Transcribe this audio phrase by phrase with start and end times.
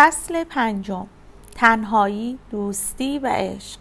[0.00, 1.06] فصل پنجم
[1.54, 3.80] تنهایی دوستی و عشق.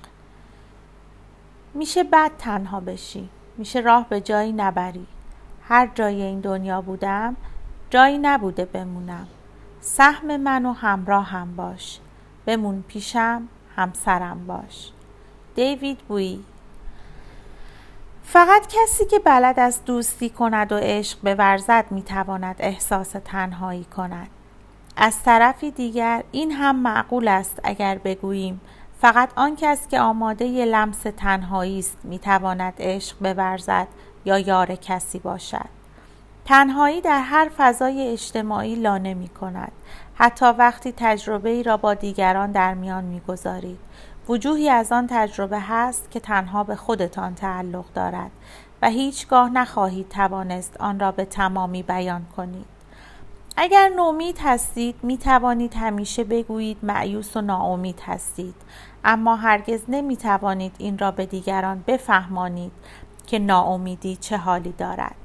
[1.73, 5.07] میشه بد تنها بشی میشه راه به جایی نبری.
[5.63, 7.35] هر جای این دنیا بودم
[7.89, 9.27] جایی نبوده بمونم.
[9.81, 11.99] سهم من و همراه هم باش
[12.45, 14.91] بمون پیشم همسرم باش.
[15.55, 16.45] دیوید بویی.
[18.23, 24.29] فقط کسی که بلد از دوستی کند و عشق بورزد می‌تواند احساس تنهایی کند.
[25.01, 28.61] از طرفی دیگر این هم معقول است اگر بگوییم.
[29.01, 33.87] فقط آن کس که آماده ی لمس تنهایی است می‌تواند عشق بورزد
[34.25, 35.69] یا یار کسی باشد.
[36.45, 39.71] تنهایی در هر فضای اجتماعی لانه می کند.
[40.15, 43.79] حتی وقتی تجربه ای را با دیگران در میان می‌گذارید.
[44.29, 48.31] وجوهی از آن تجربه هست که تنها به خودتان تعلق دارد
[48.81, 52.78] و هیچگاه نخواهید توانست آن را به تمامی بیان کنید.
[53.61, 58.55] اگر نومید هستید می توانید همیشه بگویید معیوس و ناامید هستید.
[59.03, 62.71] اما هرگز نمی توانید این را به دیگران بفهمانید
[63.27, 65.15] که ناامیدی چه حالی دارد.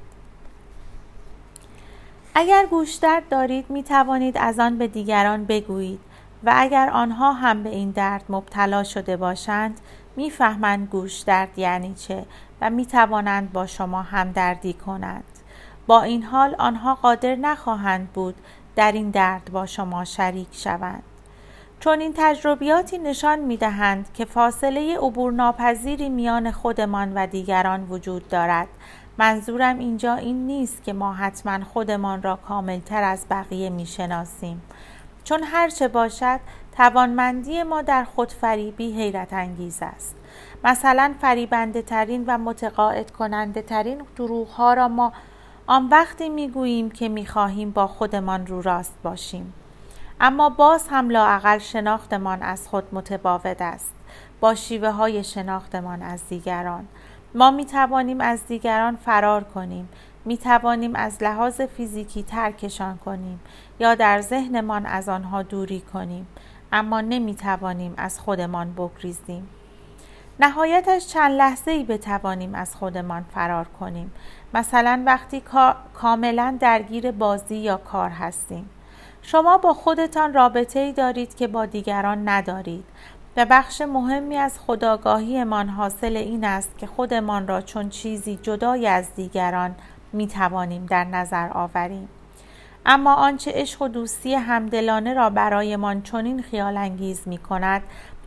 [2.35, 5.99] اگر گوشدرد دارید می توانید از آن به دیگران بگویید
[6.43, 9.79] و اگر آنها هم به این درد مبتلا شده باشند
[10.15, 12.25] می‌فهمند گوشدرد یعنی چه
[12.61, 15.34] و می توانند با شما همدردی کنند.
[15.87, 18.35] با این حال آنها قادر نخواهند بود
[18.75, 21.03] در این درد با شما شریک شوند.
[21.79, 28.27] چون این تجربیاتی نشان می دهند که فاصله عبور ناپذیری میان خودمان و دیگران وجود
[28.27, 28.67] دارد
[29.17, 34.61] منظورم اینجا این نیست که ما حتما خودمان را کاملتر از بقیه می شناسیم
[35.23, 36.39] چون هرچه باشد
[36.77, 40.15] توانمندی ما در خودفریبی حیرت انگیز است.
[40.63, 45.13] مثلا فریبنده ترین و متقاعد کننده ترین دروغ ها را ما
[45.67, 49.53] آن وقتی می گوییم که می خواهیم با خودمان رو راست باشیم.
[50.21, 53.93] اما باز هم لاعقل شناختمان از خود متباود است.
[54.39, 56.87] با شیوه های شناختمان از دیگران.
[57.35, 59.89] ما می توانیم از دیگران فرار کنیم.
[60.25, 63.39] می توانیم از لحاظ فیزیکی ترکشان کنیم
[63.79, 66.27] یا در ذهنمان از آنها دوری کنیم.
[66.71, 69.47] اما نمی توانیم از خودمان بگریزیم.
[70.39, 74.11] نهایتش چند لحظه ای بتوانیم از خودمان فرار کنیم.
[74.53, 75.43] مثلا وقتی
[75.93, 78.69] کاملا درگیر بازی یا کار هستیم.
[79.21, 82.85] شما با خودتان رابطه ای دارید که با دیگران ندارید.
[83.37, 89.15] و بخش مهمی از خداگاهیمان حاصل این است که خودمان را چون چیزی جدای از
[89.15, 89.75] دیگران
[90.13, 92.09] می توانیم در نظر آوریم.
[92.85, 97.81] اما آنچه عشق و دوستی همدلانه را برایمان چنین خیال انگیز می کند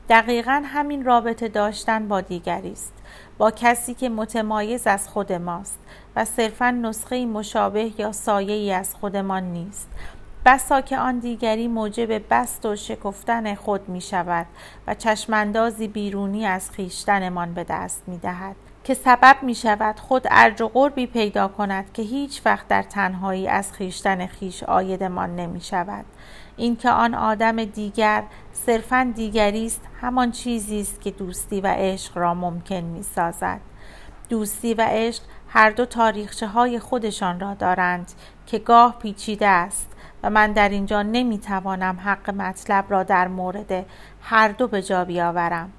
[0.08, 2.92] دقیقا همین رابطه داشتن با دیگری است
[3.38, 5.78] با کسی که متمایز از خود ماست
[6.16, 9.88] و صرفا نسخه مشابه یا سایه ای از خودمان نیست.
[10.47, 14.47] بسا که آن دیگری موجب بست و شکفتن خود می شود
[14.86, 20.62] و چشماندازی بیرونی از خیشتنمان به دست می دهد که سبب می شود خود ارج
[20.62, 26.04] و قربی پیدا کند که هیچ وقت در تنهایی از خیشتن خیش آیدمان نمی شود
[26.56, 28.22] اینکه آن آدم دیگر
[28.68, 33.60] صرفا دیگری است همان چیزی است که دوستی و عشق را ممکن می سازد
[34.28, 38.12] دوستی و عشق هر دو تاریخچه های خودشان را دارند
[38.46, 39.90] که گاه پیچیده است
[40.22, 43.86] و من در اینجا نمی توانم حق مطلب را در مورد
[44.22, 45.72] هر دو به جا بیاورم.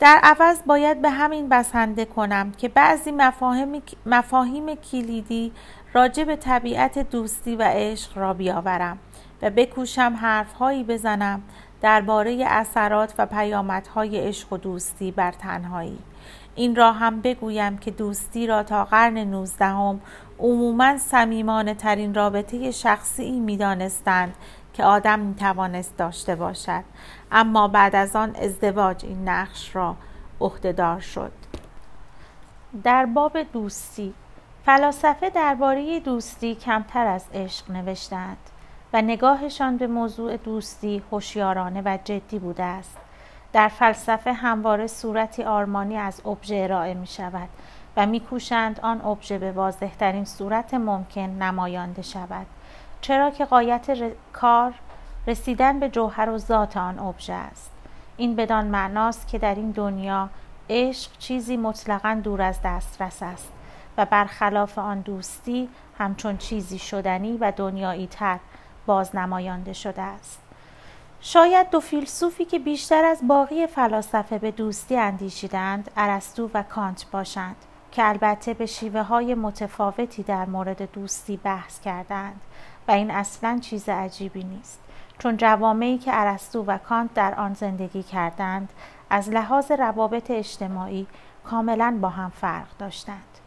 [0.00, 5.52] در عوض باید به همین بسنده کنم که بعضی مفاهیم, مفاهیم کلیدی
[5.92, 8.98] راجع به طبیعت دوستی و عشق را بیاورم
[9.42, 11.42] و بکوشم حرفهایی بزنم
[11.82, 15.98] درباره اثرات و پیامدهای عشق و دوستی بر تنهایی.
[16.54, 20.00] این را هم بگویم که دوستی را تا قرن نوزدهم
[20.38, 24.34] عموما صمیمانه ترین رابطه شخصی می دانستند
[24.72, 26.84] که آدم می توانست داشته باشد.
[27.32, 29.96] اما بعد از آن ازدواج این نقش را
[30.40, 31.32] عهدهدار شد.
[32.84, 34.14] در باب دوستی
[34.66, 38.50] فلاسفه درباره دوستی کمتر از عشق نوشتند.
[38.92, 42.96] و نگاهشان به موضوع دوستی هوشیارانه و جدی بوده است.
[43.52, 47.48] در فلسفه همواره صورتی آرمانی از ابژه ارائه می شود
[47.96, 52.46] و میکوشند آن ابژه به واضحترین صورت ممکن نمایانده شود.
[53.00, 54.72] چرا که قایت کار
[55.26, 57.70] رسیدن به جوهر و ذات آن ابژه است.
[58.16, 60.28] این بدان معناست که در این دنیا
[60.70, 63.52] عشق چیزی مطلقا دور از دسترس است
[63.96, 68.38] و برخلاف آن دوستی همچون چیزی شدنی و دنیایی تر
[68.86, 70.40] بازنمایانده شده است.
[71.20, 77.56] شاید دو فیلسوفی که بیشتر از باقی فلاسفه به دوستی اندیشیدند ارسطو و کانت باشند
[77.92, 82.40] که البته به شیوه های متفاوتی در مورد دوستی بحث کردند
[82.88, 84.80] و این اصلا چیز عجیبی نیست.
[85.18, 88.72] چون جوامعی که ارسطو و کانت در آن زندگی کردند
[89.10, 91.06] از لحاظ روابط اجتماعی
[91.44, 93.38] کاملا با هم فرق داشتند.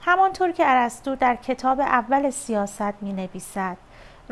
[0.00, 3.76] همانطور که ارسطو در کتاب اول سیاست می نویسد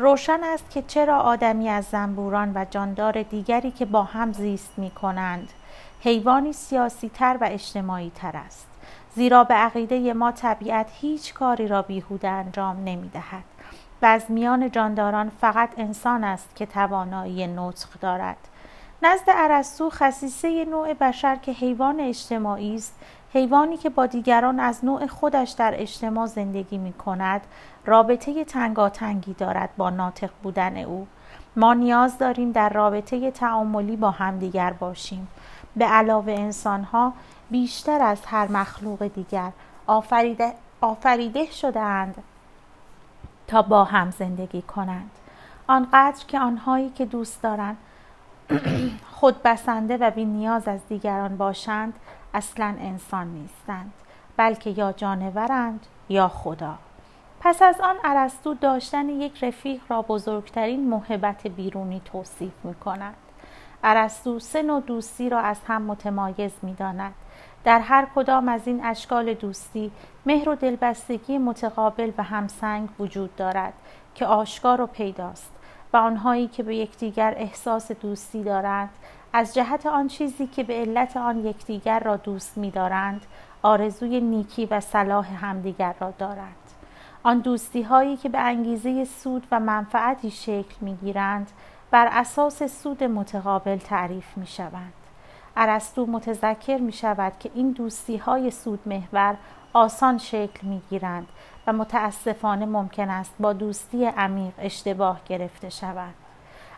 [0.01, 4.89] روشن است که چرا آدمی از زنبوران و جاندار دیگری که با هم زیست می
[4.91, 5.49] کنند
[5.99, 8.67] حیوانی سیاسی تر و اجتماعی تر است.
[9.15, 13.43] زیرا به عقیده ما طبیعت هیچ کاری را بیهوده انجام نمی دهد
[14.01, 18.37] و از میان جانداران فقط انسان است که توانایی نطق دارد.
[19.03, 22.95] نزد ارسطو خصیصه نوع بشر که حیوان اجتماعی است
[23.33, 27.41] حیوانی که با دیگران از نوع خودش در اجتماع زندگی می کند
[27.85, 31.07] رابطه تنگاتنگی دارد با ناطق بودن او.
[31.55, 35.27] ما نیاز داریم در رابطه تعاملی با همدیگر باشیم.
[35.75, 37.13] به علاوه انسانها
[37.51, 39.51] بیشتر از هر مخلوق دیگر
[39.87, 42.23] آفریده, آفریده شدهاند
[43.47, 45.11] تا با هم زندگی کنند.
[45.67, 47.77] آنقدر که آنهایی که دوست دارند
[49.19, 51.93] خود بسنده و بی نیاز از دیگران باشند
[52.33, 53.93] اصلا انسان نیستند
[54.37, 56.75] بلکه یا جانورند یا خدا
[57.39, 63.15] پس از آن ارسطو داشتن یک رفیق را بزرگترین محبت بیرونی توصیف می کند
[63.83, 67.13] ارسطو سه نوع دوستی را از هم متمایز می داند.
[67.63, 69.91] در هر کدام از این اشکال دوستی
[70.25, 73.73] مهر و دلبستگی متقابل و همسنگ وجود دارد
[74.15, 75.51] که آشکار و پیداست
[75.93, 78.89] و آنهایی که به یکدیگر احساس دوستی دارند
[79.33, 83.25] از جهت آن چیزی که به علت آن یکدیگر را دوست می‌دارند
[83.61, 86.55] آرزوی نیکی و صلاح همدیگر را دارند
[87.23, 91.51] آن دوستی هایی که به انگیزه سود و منفعتی شکل می گیرند
[91.91, 94.93] بر اساس سود متقابل تعریف می شوند.
[95.57, 99.35] ارسطو متذکر می شود که این دوستی های سود محور
[99.73, 101.27] آسان شکل می گیرند
[101.67, 106.13] و متاسفانه ممکن است با دوستی عمیق اشتباه گرفته شوند.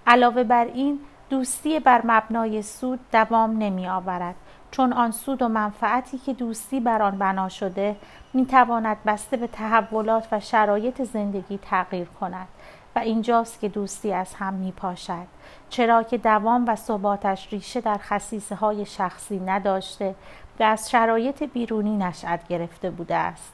[0.07, 0.99] علاوه بر این
[1.29, 4.35] دوستی بر مبنای سود دوام نمی آورد.
[4.71, 7.95] چون آن سود و منفعتی که دوستی بر آن بنا شده
[8.33, 12.47] می تواند بسته به تحولات و شرایط زندگی تغییر کند
[12.95, 15.27] و اینجاست که دوستی از هم می پاشد.
[15.69, 20.15] چرا که دوام و ثباتش ریشه در خصیصه های شخصی نداشته
[20.59, 23.53] و از شرایط بیرونی نشأت گرفته بوده است.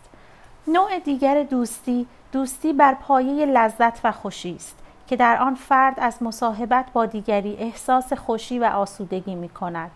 [0.67, 4.77] نوع دیگر دوستی دوستی بر پایه لذت و خوشی است.
[5.09, 9.91] که در آن فرد از مصاحبت با دیگری احساس خوشی و آسودگی می کند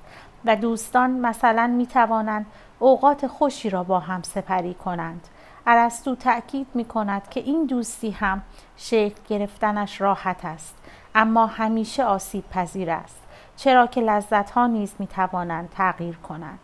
[0.45, 2.45] و دوستان مثلا می توانند
[2.80, 5.27] اوقات خوشی را با هم سپری کنند.
[5.68, 8.42] ارسطو تأکید می کند که این دوستی هم
[8.77, 10.75] شکل گرفتنش راحت است
[11.16, 13.21] اما همیشه آسیب پذیر است
[13.56, 16.59] چرا که لذت ها نیز می توانند تغییر کنند.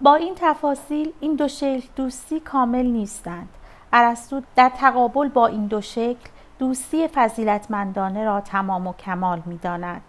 [0.00, 3.48] با این تفاصیل این دو شکل دوستی کامل نیستند.
[3.92, 10.02] ارسطو در تقابل با این دو شکل دوستی فضیلتمندانه را تمام و کمال می داند.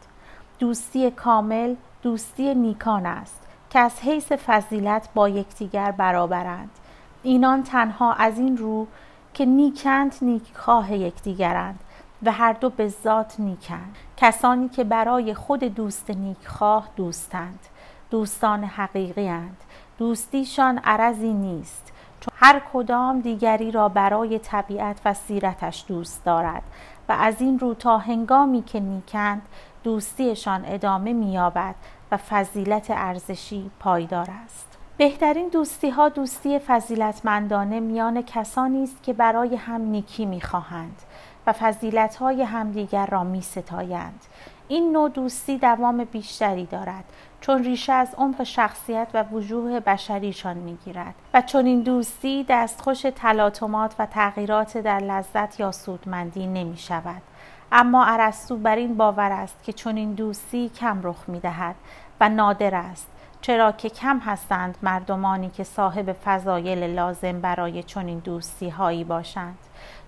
[0.59, 6.69] دوستی کامل دوستی نیکان است که از حیث فضیلت با یکدیگر برابرند.
[7.23, 8.87] اینان تنها از این رو
[9.33, 11.79] که نیکند نیکخواه یکدیگرند
[12.23, 13.95] و هر دو به ذات نیکند.
[14.17, 17.59] کسانی که برای خود دوست نیکخواه دوستند.
[18.09, 19.57] دوستان حقیقی اند
[19.97, 21.90] دوستیشان عرضی نیست.
[22.21, 26.63] چون هر کدام دیگری را برای طبیعت و سیرتش دوست دارد
[27.09, 29.41] و از این رو تا هنگامی که نیکند
[29.83, 31.75] دوستیشان ادامه مییابد
[32.11, 39.55] و فضیلت ارزشی پایدار است بهترین دوستی ها دوستی فضیلتمندانه میان کسانی است که برای
[39.55, 41.01] هم نیکی می‌خواهند
[41.47, 44.25] و فضیلت های همدیگر را می ستایند.
[44.67, 47.03] این نوع دوستی دوام بیشتری دارد
[47.41, 53.95] چون ریشه از عمق شخصیت و وجوه بشریشان می‌گیرد و چون این دوستی دستخوش تلاطمات
[53.99, 57.21] و تغییرات در لذت یا سودمندی نمی شود
[57.71, 61.75] اما ارسطو بر این باور است که چون این دوستی کم رخ می دهد
[62.19, 63.07] و نادر است.
[63.41, 69.57] چرا که کم هستند مردمانی که صاحب فضایل لازم برای چنین دوستی هایی باشند.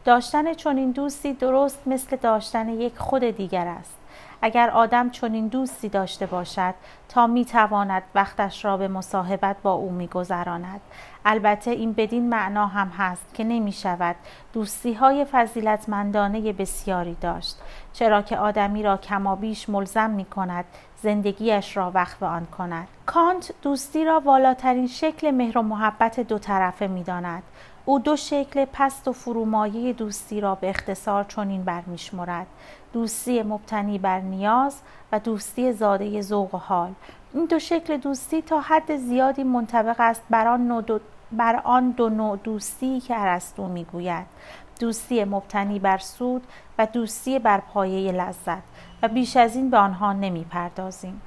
[0.06, 4.03] داشتن چنین دوستی درست مثل داشتن یک خود دیگر است.
[4.46, 6.74] اگر آدم چنین دوستی داشته باشد
[7.10, 10.82] تا می تواند وقتش را به مصاحبت با او می گذراند.
[11.26, 14.16] البته این بدین معنا هم هست که نمی شود
[14.54, 17.58] دوستی های فضیلتمندانه بسیاری داشت
[17.94, 20.66] چرا که آدمی را کمابیش ملزم می کند
[21.02, 26.88] زندگیش را وقف آن کند کانت دوستی را والاترین شکل مهر و محبت دو طرفه
[26.88, 27.44] می داند.
[27.86, 32.48] او دو شکل پست و فرومایه دوستی را به اختصار چنین برمیشمرد
[32.94, 34.82] دوستی مبتنی بر نیاز
[35.12, 36.94] و دوستی زاده ذوق و حال.
[37.34, 40.86] این دو شکل دوستی تا حد زیادی منطبق است بر آن,
[41.32, 44.26] بر آن دو نوع دوستی که ارسطو می‌گوید.
[44.80, 46.48] دوستی مبتنی بر سود
[46.78, 48.64] و دوستی بر پایه لذت
[49.02, 51.22] و بیش از این به آنها نمی‌پردازیم.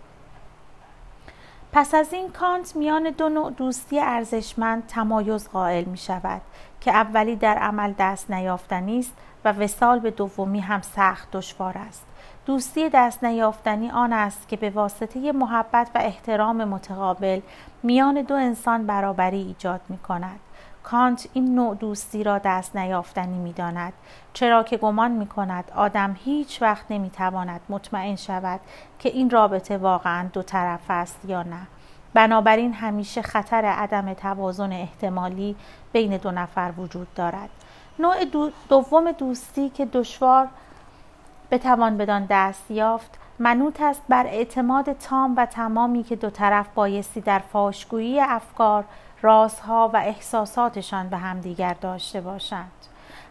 [1.73, 6.41] پس از این کانت میان دو نوع دوستی ارزشمند تمایز قائل می شود
[6.81, 9.13] که اولی در عمل دست نیافتنی است
[9.47, 12.07] و وسال به دومی هم سخت دشوار است.
[12.47, 17.41] دوستی دست نیافتنی آن است که به واسطه محبت و احترام متقابل
[17.83, 20.41] میان دو انسان برابری ایجاد می کند
[20.83, 23.93] کانت این نوع دوستی را دست نیافتنی می داند
[24.33, 28.61] چرا که گمان می کند آدم هیچ وقت نمی تواند مطمئن شود
[28.99, 31.67] که این رابطه واقعا دو طرف است یا نه.
[32.15, 35.57] بنابراین همیشه خطر عدم توازن احتمالی
[35.93, 37.50] بین دو نفر وجود دارد.
[37.99, 40.49] نوع دو دوم دوستی که دشوار
[41.50, 47.21] بتوان بدان دست یافت منوط است بر اعتماد تام و تمامی که دو طرف بایستی
[47.21, 48.85] در فاشگویی افکار
[49.23, 52.71] رازها و احساساتشان به همدیگر داشته باشند.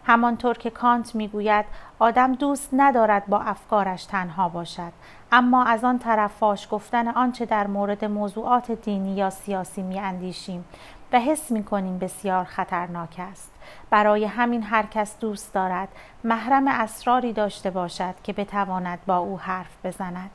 [0.06, 1.64] همانطور که کانت می‌گوید
[1.98, 4.92] آدم دوست ندارد با افکارش تنها باشد
[5.32, 10.64] اما از آن طرف فاش گفتن آنچه در مورد موضوعات دینی یا سیاسی میاندیشیم.
[11.12, 13.50] و حس می کنیم بسیار خطرناک است.
[13.90, 15.88] برای همین هر کس دوست دارد
[16.24, 20.30] محرم اسراری داشته باشد که بتواند با او حرف بزند.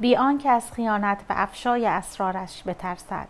[0.00, 3.28] بی آنکه از خیانت و افشای اسرارش بترسد.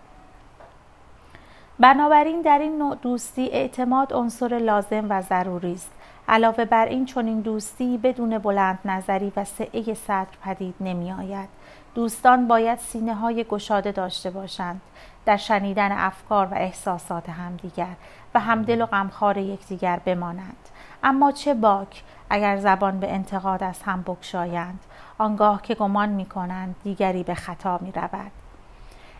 [1.78, 5.90] بنابراین در این نوع دوستی اعتماد عنصر لازم و ضروری است.
[6.28, 11.48] علاوه بر این چنین دوستی بدون بلند نظری و سعه صدر پدید نمی آید.
[11.94, 14.80] دوستان باید سینه های گشاده داشته باشند.
[15.26, 17.95] در شنیدن افکار و احساسات همدیگر
[18.35, 20.68] و همدل و غمخوار یکدیگر بمانند.
[21.02, 24.80] اما چه باک اگر زبان به انتقاد از هم بکشایند
[25.18, 28.30] آنگاه که گمان می کنند دیگری به خطا می رود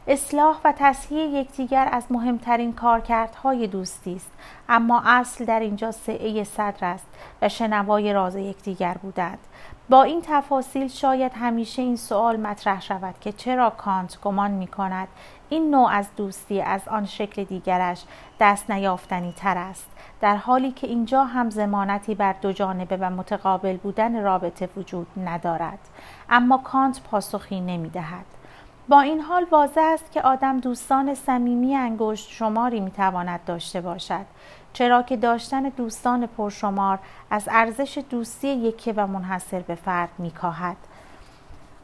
[0.09, 4.31] اصلاح و تصحیح یکدیگر از مهمترین کارکردهای دوستی است.
[4.69, 7.07] اما اصل در اینجا سعه صدر است
[7.43, 9.39] و شنوای راز یکدیگر بودند.
[9.88, 15.09] با این تفاصیل شاید همیشه این سوال مطرح شود که چرا کانت گمان می کند
[15.49, 18.05] این نوع از دوستی از آن شکل دیگرش
[18.40, 19.90] دست نیافتنی تر است.
[20.21, 25.78] در حالی که اینجا هم زمانتی بر دو جانبه و متقابل بودن رابطه وجود ندارد.
[26.31, 28.26] اما کانت پاسخی نمی دهد
[28.88, 34.26] با این حال واضح است که آدم دوستان صمیمی انگشت شماری می تواند داشته باشد.
[34.76, 36.99] چرا که داشتن دوستان پرشمار
[37.30, 40.76] از ارزش دوستی یکی و منحصر به فرد می کاهد.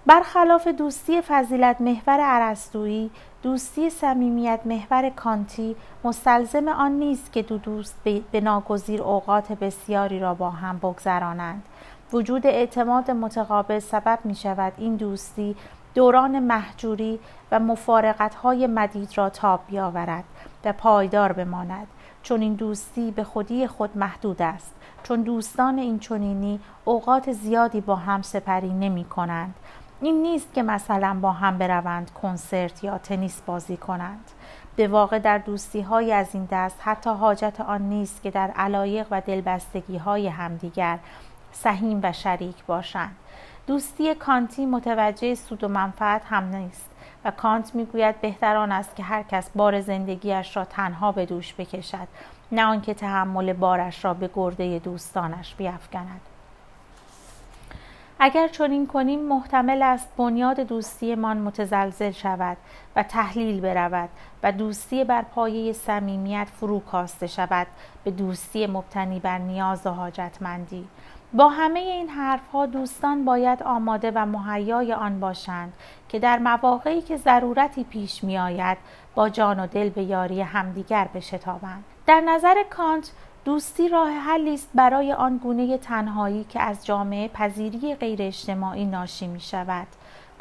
[0.06, 3.10] برخلاف دوستی فضیلت محور عرستویی
[3.42, 7.96] دوستی صمیمیت محور کانتی مستلزم آن نیست که دو دوست
[8.32, 11.62] به ناگزیر اوقات بسیاری را با هم بگذرانند
[12.12, 15.56] وجود اعتماد متقابل سبب می شود این دوستی
[15.94, 17.18] دوران محجوری
[17.52, 20.24] و مفارقت های مدید را تاب بیاورد
[20.64, 21.86] و پایدار بماند
[22.22, 24.74] چون این دوستی به خودی خود محدود است.
[25.02, 29.54] چون دوستان این چنینی اوقات زیادی با هم سپری نمی کنند.
[30.00, 34.30] این نیست که مثلا با هم بروند کنسرت یا تنیس بازی کنند.
[34.76, 39.06] به واقع در دوستی های از این دست حتی حاجت آن نیست که در علایق
[39.10, 40.98] و دلبستگی های همدیگر
[41.52, 43.16] سهیم و شریک باشند.
[43.66, 46.91] دوستی کانتی متوجه سود و منفعت هم نیست.
[47.24, 51.54] و کانت می‌گوید بهتر آن است که هر کس بار زندگیش را تنها به دوش
[51.54, 52.08] بکشد
[52.52, 56.20] نه آنکه تحمل بارش را به گرده دوستانش بیافکند.
[58.24, 62.56] اگر چنین کنیم محتمل است بنیاد دوستیمان متزلزل شود
[62.96, 64.08] و تحلیل برود
[64.42, 67.66] و دوستی بر پایه صمیمیت فرو کاسته شود
[68.04, 70.88] به دوستی مبتنی بر نیاز و حاجتمندی.
[71.34, 75.72] با همه این حرفها دوستان باید آماده و مهیای آن باشند
[76.08, 78.78] که در مواقعی که ضرورتی پیش می آید
[79.14, 81.84] با جان و دل به یاری همدیگر بشتابند.
[82.06, 83.12] در نظر کانت
[83.44, 89.26] دوستی راه حلی است برای آن گونه تنهایی که از جامعه پذیری غیر اجتماعی ناشی
[89.26, 89.86] می شود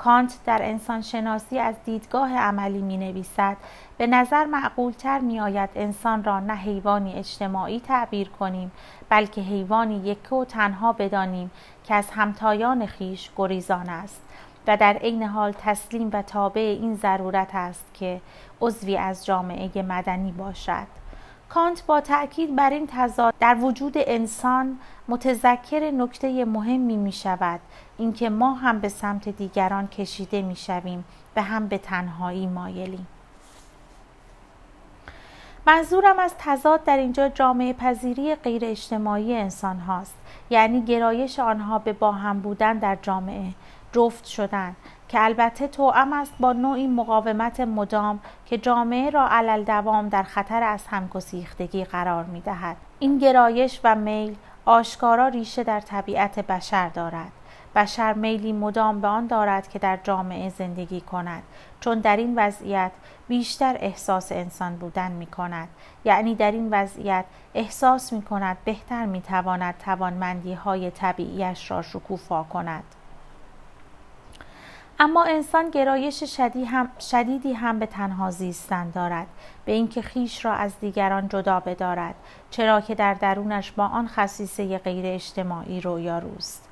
[0.03, 3.57] کانت در انسان شناسی از دیدگاه عملی می نویسد
[3.97, 8.71] به نظر معقولتر می آید انسان را نه حیوانی اجتماعی تعبیر کنیم
[9.09, 11.51] بلکه حیوانی یک و تنها بدانیم
[11.83, 14.21] که از همتایان خیش گریزان است.
[14.67, 18.21] و در عین حال تسلیم و تابع این ضرورت است که
[18.61, 21.00] عضوی از جامعه مدنی باشد.
[21.53, 27.59] کانت با تأکید بر این تضاد در وجود انسان متذکر نکته مهمی می شود.
[27.97, 31.05] اینکه ما هم به سمت دیگران کشیده می شویم
[31.35, 33.07] و هم به تنهایی مایلیم.
[35.67, 40.15] منظورم از تضاد در اینجا جامعه پذیری غیر اجتماعی انسان هاست.
[40.49, 43.53] یعنی گرایش آنها به با هم بودن در جامعه
[43.93, 44.75] جفت شدن.
[45.11, 50.63] که البته توأم است با نوعی مقاومت مدام که جامعه را علل دوام در خطر
[50.63, 52.77] از همگسیختگی قرار می دهد.
[52.99, 57.31] این گرایش و میل آشکارا ریشه در طبیعت بشر دارد.
[57.75, 61.43] بشر میلی مدام به آن دارد که در جامعه زندگی کند
[61.79, 62.91] چون در این وضعیت
[63.27, 65.67] بیشتر احساس انسان بودن می کند
[66.05, 72.43] یعنی در این وضعیت احساس می کند بهتر می تواند توانمندی های طبیعیش را شکوفا
[72.43, 72.83] کند.
[75.03, 79.27] اما انسان گرایش شدید هم شدیدی هم به تنها زیستن دارد
[79.65, 82.15] به اینکه خیش را از دیگران جدا بدارد
[82.49, 86.69] چرا که در درونش با آن خصیصه غیر اجتماعی رویاروست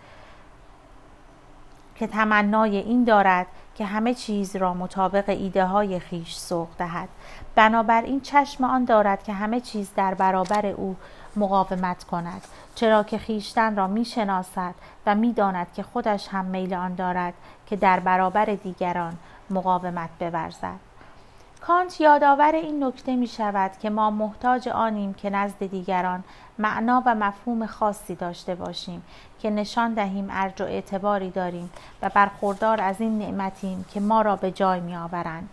[1.96, 7.10] که تمنای این دارد که همه چیز را مطابق ایده های خیش سوق دهد.
[7.56, 10.96] بنابراین چشم آن دارد که همه چیز در برابر او
[11.36, 12.42] مقاومت کند
[12.76, 17.34] چرا که خیشتن را می شناسد و می داند که خودش هم میل آن دارد
[17.70, 19.18] که در برابر دیگران
[19.50, 20.80] مقاومت بورزد
[21.62, 26.24] کانت یادآور این نکته می شود که ما محتاج آنیم که نزد دیگران
[26.60, 29.04] معنا و مفهوم خاصی داشته باشیم
[29.40, 31.70] که نشان دهیم ارج و اعتباری داریم
[32.02, 35.50] و برخوردار از این نعمتیم که ما را به جای می آورند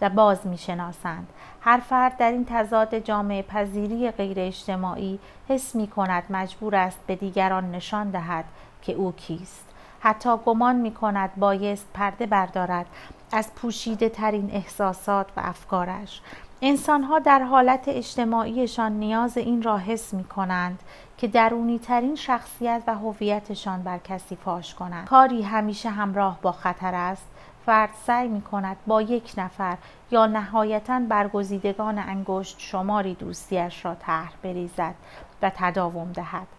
[0.00, 1.28] و باز می شناسند.
[1.60, 7.16] هر فرد در این تضاد جامعه پذیری غیر اجتماعی حس می کند مجبور است به
[7.16, 8.44] دیگران نشان دهد
[8.82, 9.67] که او کیست.
[10.00, 12.86] حتی گمان می کند بایست پرده بردارد
[13.32, 16.20] از پوشیده ترین احساسات و افکارش.
[16.62, 20.82] انسان ها در حالت اجتماعیشان نیاز این را حس می کنند
[21.18, 25.08] که درونی ترین شخصیت و هویتشان بر کسی فاش کنند.
[25.08, 27.26] کاری همیشه همراه با خطر است.
[27.66, 29.76] فرد سعی می کند با یک نفر
[30.10, 34.94] یا نهایتا برگزیدگان انگشت شماری دوستیش را طرح بریزد
[35.42, 36.57] و تداوم دهد.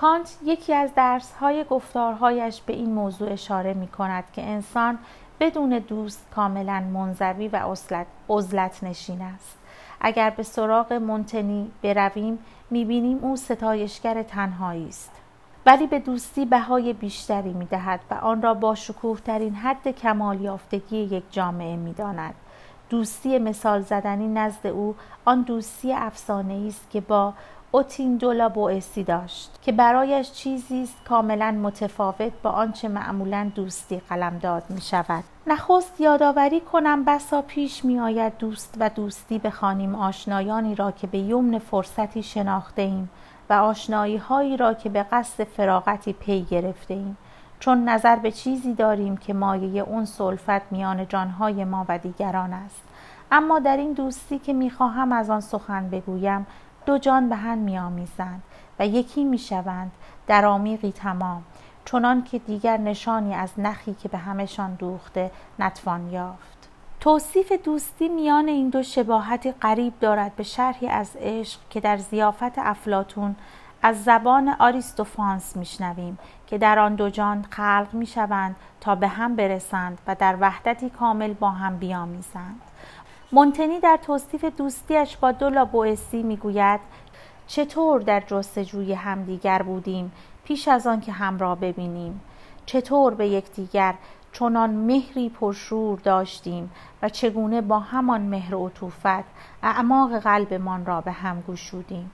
[0.00, 4.98] کانت یکی از درسهای گفتارهایش به این موضوع اشاره می کند که انسان
[5.40, 7.76] بدون دوست کاملا منزوی و
[8.28, 9.58] عزلت نشین است.
[10.00, 12.38] اگر به سراغ منتنی برویم
[12.70, 15.10] می‌بینیم او ستایشگر تنهایی است.
[15.66, 20.96] ولی به دوستی بهای بیشتری می‌دهد و آن را با شکوه ترین حد کمال یافتگی
[20.96, 22.34] یک جامعه می‌داند.
[22.90, 27.34] دوستی مثال زدنی نزد او آن دوستی افسانه است که با
[27.74, 34.62] اوتین دولا بوئسی داشت که برایش چیزی است کاملا متفاوت با آنچه معمولا دوستی قلمداد
[34.68, 40.90] می شود نخست یادآوری کنم بسا پیش می آید دوست و دوستی بخوانیم آشنایانی را
[40.90, 43.10] که به یمن فرصتی شناخته ایم
[43.50, 47.16] و آشنایی هایی را که به قصد فراغتی پی گرفته ایم
[47.60, 52.82] چون نظر به چیزی داریم که مایه اون سلفت میان جانهای ما و دیگران است.
[53.32, 56.46] اما در این دوستی که می‌خواهم از آن سخن بگویم
[56.86, 58.42] دو جان به هم میآمیزند
[58.78, 59.92] و یکی می‌شوند.
[60.26, 61.42] در عمیقی تمام.
[61.84, 66.68] چنان که دیگر نشانی از نخی که به همشان دوخته نتوان یافت.
[67.00, 72.58] توصیف دوستی میان این دو شباهتی قریب دارد به شرحی از عشق که در زیافت
[72.58, 73.36] افلاتون
[73.82, 79.98] از زبان آریستوفانس میشنویم که در آن دو جان خلق می‌شوند تا به هم برسند
[80.06, 82.60] و در وحدتی کامل با هم بیامیزند.
[83.34, 86.80] مونتنی در توصیف دوستیش با دولا بوئسی می‌گوید
[87.46, 90.12] چطور در جستجوی همدیگر بودیم
[90.44, 92.20] پیش از آن که همراه ببینیم؟
[92.66, 93.94] چطور به یکدیگر
[94.32, 96.70] چنان مهری پرشور داشتیم
[97.02, 99.24] و چگونه با همان مهر و عطوفت
[99.62, 102.10] اعماق قلبمان را به هم گشودیم؟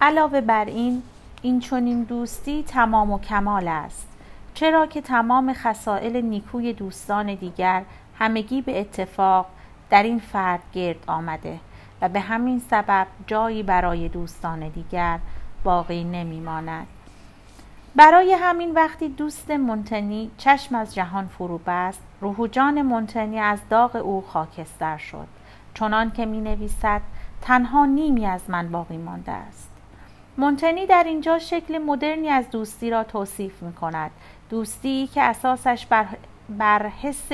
[0.00, 1.02] علاوه بر این
[1.42, 4.08] این چنین دوستی تمام و کمال است.
[4.54, 7.82] چرا که تمام خسائل نیکوی دوستان دیگر
[8.18, 9.46] همگی به اتفاق
[9.90, 11.60] در این فرد گرد آمده
[12.02, 15.18] و به همین سبب جایی برای دوستان دیگر
[15.64, 16.86] باقی نمیماند.
[17.96, 23.58] برای همین وقتی دوست منتنی چشم از جهان فرو بست روح و جان منتنی از
[23.70, 25.26] داغ او خاکستر شد.
[25.74, 27.00] چنان که می نویسد
[27.42, 29.70] تنها نیمی از من باقی مانده است.
[30.36, 34.10] منتنی در اینجا شکل مدرنی از دوستی را توصیف می کند
[34.50, 36.06] دوستی که اساسش بر,
[36.48, 37.28] بر حس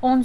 [0.00, 0.24] اون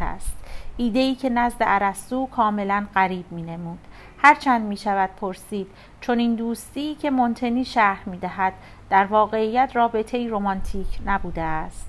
[0.00, 0.36] است.
[0.80, 3.78] ایده ای که نزد ارسطو کاملا غریب می نمود
[4.18, 5.66] هرچند می شود پرسید
[6.00, 8.52] چون این دوستی که منتنی شرح می دهد
[8.90, 11.88] در واقعیت رابطه رمانتیک نبوده است.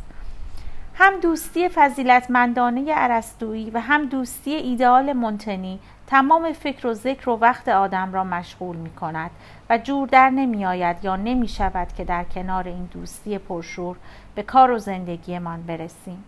[0.94, 7.70] هم دوستی فضیلتمندانه ارسطویی و هم دوستی ایدئال منتنی تمام فکر و ذکر و وقت
[7.70, 9.32] آدم را مشغول می کند
[9.70, 13.98] و جور در نمی آید یا نمی شود که در کنار این دوستی پرشور
[14.36, 16.24] به کار و زندگیمان برسیم.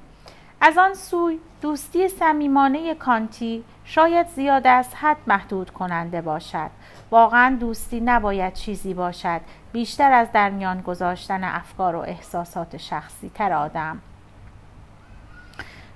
[0.63, 6.69] از آن سوی دوستی صمیمانه کانتی شاید زیاد از حد محدود کننده باشد.
[7.11, 9.41] واقعا دوستی نباید چیزی باشد.
[9.71, 14.01] بیشتر از در میان گذاشتن افکار و احساسات شخصی تر آدم.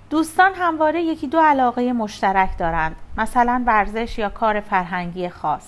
[0.09, 2.95] دوستان همواره یکی دو علاقه مشترک دارند.
[3.17, 5.67] مثلا ورزش یا کار فرهنگی خاص.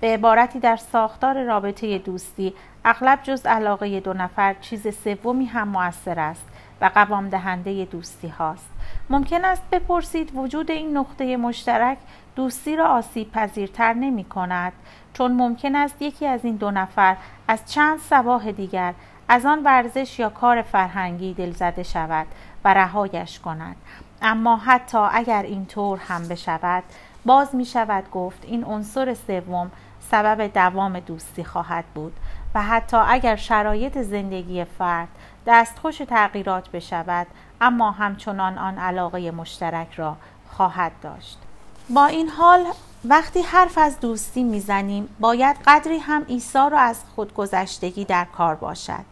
[0.00, 2.54] به عبارتی در ساختار رابطه دوستی
[2.84, 6.46] اغلب جز علاقه دو نفر چیز سومی هم موثر است.
[6.80, 8.70] و قوام دهنده دوستی هاست.
[9.10, 11.98] ممکن است بپرسید وجود این نقطه مشترک
[12.36, 14.72] دوستی را آسیب پذیرتر نمی کند
[15.12, 17.16] چون ممکن است یکی از این دو نفر
[17.48, 18.94] از چند سباه دیگر
[19.28, 22.26] از آن ورزش یا کار فرهنگی دلزده شود
[22.64, 23.76] و رهایش کند.
[24.22, 26.82] اما حتی اگر این طور هم بشود
[27.24, 32.12] باز می شود گفت این عنصر سوم سبب دوام دوستی خواهد بود.
[32.54, 35.08] و حتی اگر شرایط زندگی فرد
[35.46, 37.26] دستخوش تغییرات بشود
[37.60, 40.16] اما همچنان آن علاقه مشترک را
[40.50, 41.38] خواهد داشت.
[41.88, 42.64] با این حال
[43.04, 49.04] وقتی حرف از دوستی می‌زنیم باید قدری هم ایثار و از خودگذشتگی در کار باشد.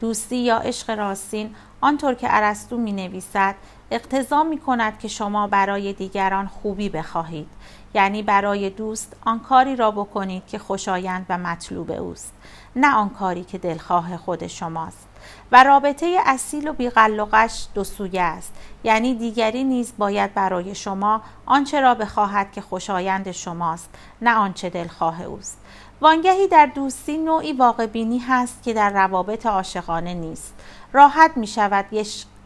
[0.00, 3.54] دوستی یا عشق راستین آنطور که ارسطو می نویسد
[3.90, 7.48] اقتضا می کند که شما برای دیگران خوبی بخواهید.
[7.94, 12.32] یعنی برای دوست آن کاری را بکنید که خوشایند و مطلوب اوست.
[12.80, 15.08] نه آن کاری که دلخواه خود شماست.
[15.52, 18.54] و رابطه اصیل و بیقلقش دو سویه است.
[18.84, 23.90] یعنی دیگری نیز باید برای شما آنچه را بخواهد که خوشایند شماست
[24.22, 25.58] نه آنچه دلخواه اوست.
[26.00, 30.54] وانگهی در دوستی نوعی واقع بینی هست که در روابط عاشقانه نیست.
[30.92, 31.84] راحت می شود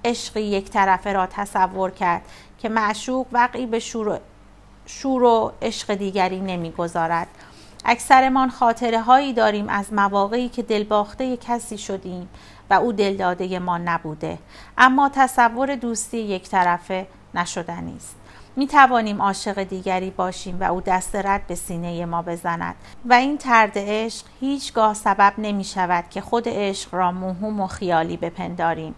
[0.05, 2.23] عشقی یک طرفه را تصور کرد
[2.59, 3.79] که معشوق وقعی به
[4.87, 7.29] شور و عشق دیگری نمی‌گذارد.
[7.85, 12.29] اکثرمان خاطره هایی داریم از مواقعی که دلباخته کسی شدیم
[12.71, 14.39] و او دلداده ما نبوده.
[14.79, 18.17] اما تصور دوستی یک طرفه نشدنی است.
[18.57, 22.75] می توانیم عاشق دیگری باشیم و او دست رد به سینه ما بزند.
[23.05, 28.17] و این ترد عشق هیچگاه سبب نمی شود که خود عشق را موهوم و خیالی
[28.17, 28.95] بپنداریم.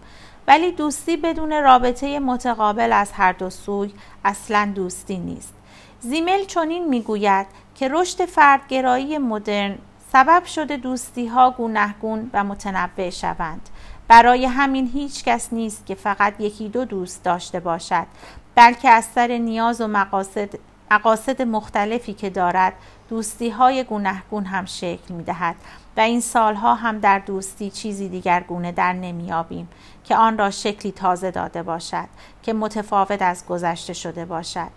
[0.49, 3.94] ولی دوستی بدون رابطه متقابل از هر دو سوی
[4.25, 5.55] اصلا دوستی نیست.
[6.01, 9.78] زیمل چنین می‌گوید که رشد فردگرایی مدرن
[10.12, 13.68] سبب شده دوستی ها گونهگون و متنوع شوند.
[14.08, 18.06] برای همین هیچ کس نیست که فقط یکی دو دوست داشته باشد
[18.54, 20.48] بلکه از سر نیاز و مقاصد,
[20.90, 22.72] مقاصد مختلفی که دارد
[23.08, 25.56] دوستی های گونهگون هم شکل می دهد
[25.96, 29.68] و این سالها هم در دوستی چیزی دیگر گونه در نمیابیم
[30.04, 32.08] که آن را شکلی تازه داده باشد
[32.42, 34.70] که متفاوت از گذشته شده باشد.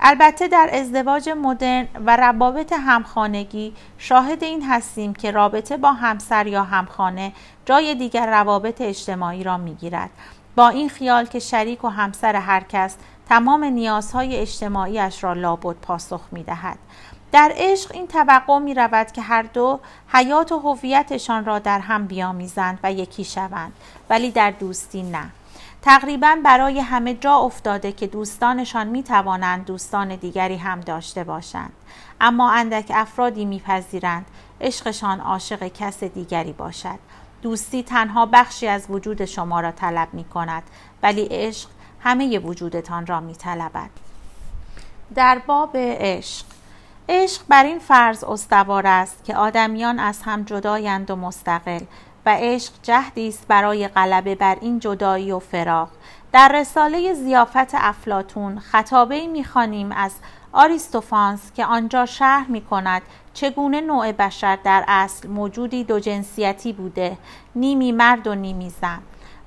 [0.00, 6.62] البته در ازدواج مدرن و روابط همخانگی شاهد این هستیم که رابطه با همسر یا
[6.62, 7.32] همخانه
[7.66, 10.10] جای دیگر روابط اجتماعی را می‌گیرد
[10.56, 12.96] با این خیال که شریک و همسر هر کس
[13.28, 16.78] تمام نیازهای اجتماعیش را لابد پاسخ می دهد.
[17.32, 22.06] در عشق این توقع می رود که هر دو حیات و هویتشان را در هم
[22.06, 23.72] بیامیزند و یکی شوند
[24.10, 25.30] ولی در دوستی نه
[25.84, 31.72] تقریبا برای همه جا افتاده که دوستانشان می توانند دوستان دیگری هم داشته باشند.
[32.20, 34.26] اما اندک افرادی میپذیرند
[34.60, 36.98] عشقشان عاشق کس دیگری باشد.
[37.42, 40.62] دوستی تنها بخشی از وجود شما را طلب می کند
[41.02, 41.68] ولی عشق
[42.00, 43.90] همه وجودتان را می طلبد.
[45.14, 46.46] در باب عشق.
[47.08, 51.80] عشق بر این فرض استوار است که آدمیان از هم جدایند و مستقل
[52.26, 55.88] و عشق جهدی است برای غلبه بر این جدایی و فراق.
[56.32, 60.14] در رساله زیافت افلاتون خطابه می‌خوانیم از
[60.52, 63.02] آریستوفانس که آنجا شرح می کند
[63.34, 67.18] چگونه نوع بشر در اصل موجودی دو جنسیتی بوده
[67.54, 68.98] نیمی مرد و نیمی زن.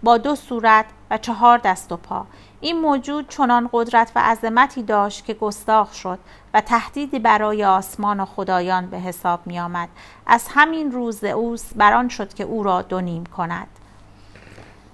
[0.04, 2.26] با دو صورت و چهار دست و پا.
[2.62, 6.20] این موجود چنان قدرت و عظمتی داشت که گستاخ شد
[6.54, 9.90] و تهدیدی برای آسمان و خدایان به حساب می آمد.
[10.26, 13.68] از همین روز اوس بران شد که او را دو نیم کند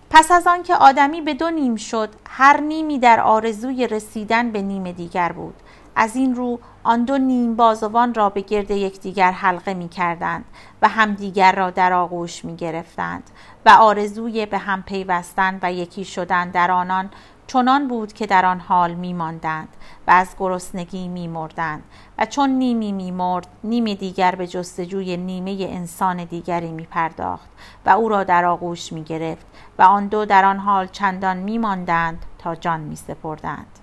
[0.10, 4.92] پس از آنکه آدمی به دو نیم شد هر نیمی در آرزوی رسیدن به نیم
[4.92, 5.56] دیگر بود
[5.96, 10.46] از این رو آن دو نیم بازوان را به گرد یکدیگر حلقه می کردند
[10.82, 13.24] و همدیگر را در آغوش می گرفتند
[13.66, 17.10] و آرزوی به هم پیوستن و یکی شدن در آنان
[17.48, 19.68] چنان بود که در آن حال می ماندند
[20.08, 21.84] و از گرسنگی می مردند
[22.18, 27.50] و چون نیمی می مرد نیمی دیگر به جستجوی نیمه انسان دیگری می پرداخت
[27.86, 29.46] و او را در آغوش می گرفت
[29.78, 33.80] و آن دو در آن حال چندان می ماندند تا جان می سپردند.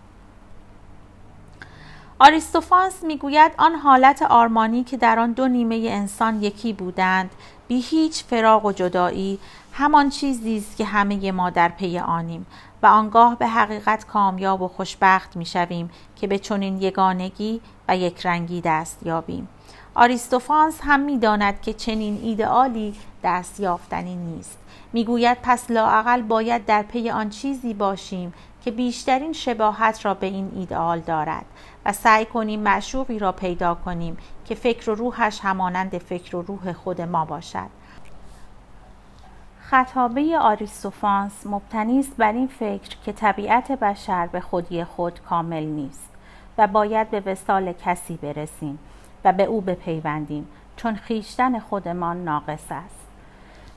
[2.22, 7.30] آریستوفانس می‌گوید آن حالت آرمانی که در آن دو نیمه انسان یکی بودند
[7.68, 9.38] بی هیچ فراغ و جدایی
[9.72, 12.46] همان چیزی است که همه ما در پی آنیم
[12.82, 18.26] و آنگاه به حقیقت کامیاب و خوشبخت می شویم که به چنین یگانگی و یک
[18.26, 19.48] رنگی دست یابیم.
[19.94, 24.58] آریستوفانس هم می‌داند که چنین ایدئالی دست یافتنی نیست.
[24.92, 30.52] می‌گوید پس لااقل باید در پی آن چیزی باشیم که بیشترین شباهت را به این
[30.56, 31.44] ایدئال دارد
[31.84, 36.72] و سعی کنیم معشوقی را پیدا کنیم که فکر و روحش همانند فکر و روح
[36.72, 37.79] خود ما باشد.
[39.70, 46.10] خطابه آریستوفانس مبتنی است بر این فکر که طبیعت بشر به خودی خود کامل نیست
[46.58, 48.78] و باید به وسال کسی برسیم
[49.24, 53.06] و به او بپیوندیم چون خیشتن خودمان ناقص است.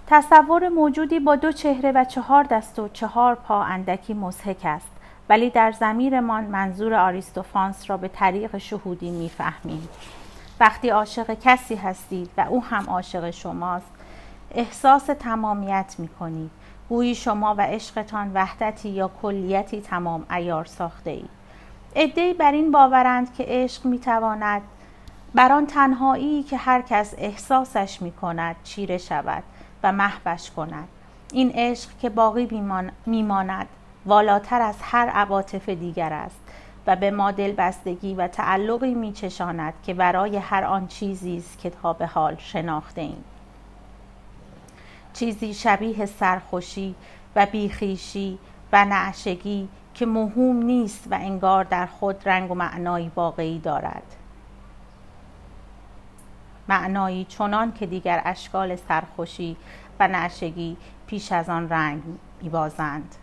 [0.07, 4.91] تصور موجودی با دو چهره و چهار دست و چهار پا اندکی مزهک است
[5.29, 9.89] ولی در زمیرمان منظور آریستوفانس را به طریق شهودی می‌فهمیم.
[10.59, 14.02] وقتی عاشق کسی هستید و او هم عاشق شماست
[14.53, 16.51] احساس تمامیت می کنید
[16.89, 21.29] گویی شما و عشقتان وحدتی یا کلیتی تمام ایار ساخته اید
[21.95, 24.61] ادهی بر این باورند که عشق می تواند
[25.35, 29.43] بر تنهایی که هر کس احساسش می کند چیره شود
[29.83, 30.87] و محوش کند.
[31.33, 32.63] این عشق که باقی
[33.05, 33.67] میماند
[34.05, 36.39] والاتر از هر عواطف دیگر است
[36.87, 41.69] و به ما بستگی و تعلقی می چشاند که برای هر آن چیزی است که
[41.69, 43.23] تا به حال شناخته ایم.
[45.13, 46.95] چیزی شبیه سرخوشی
[47.35, 48.39] و بیخیشی
[48.71, 54.03] و نعشگی که مهم نیست و انگار در خود رنگ و معنایی واقعی دارد.
[56.67, 59.55] معنایی چنان که دیگر اشکال سرخوشی
[59.99, 62.01] و نعشگی پیش از آن رنگ
[62.41, 63.15] میبازند.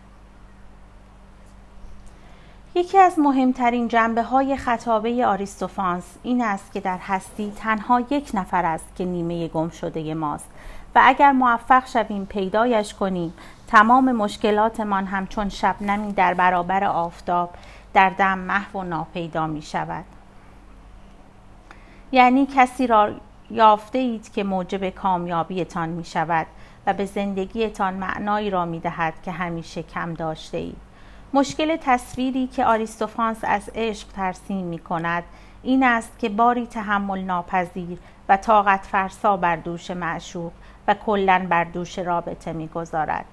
[2.75, 8.65] یکی از مهمترین جنبه های خطابه آریستوفانس این است که در هستی تنها یک نفر
[8.65, 10.49] است که نیمه گم شده ماست
[10.95, 13.33] و اگر موفق شویم پیدایش کنیم
[13.67, 17.49] تمام مشکلاتمان همچون شبنمی در برابر آفتاب
[17.93, 20.05] در دم محو و ناپیدا می شود.
[22.11, 23.09] یعنی کسی را
[23.49, 26.47] یافته اید که موجب کامیابیتان می شود
[26.87, 30.77] و به زندگیتان معنایی را می دهد که همیشه کم داشته اید
[31.33, 35.23] مشکل تصویری که آریستوفانس از عشق ترسیم می کند
[35.63, 37.97] این است که باری تحمل ناپذیر
[38.29, 40.51] و طاقت فرسا بر دوش معشوق
[40.87, 43.25] و کلا بر دوش رابطه می‌گذارد.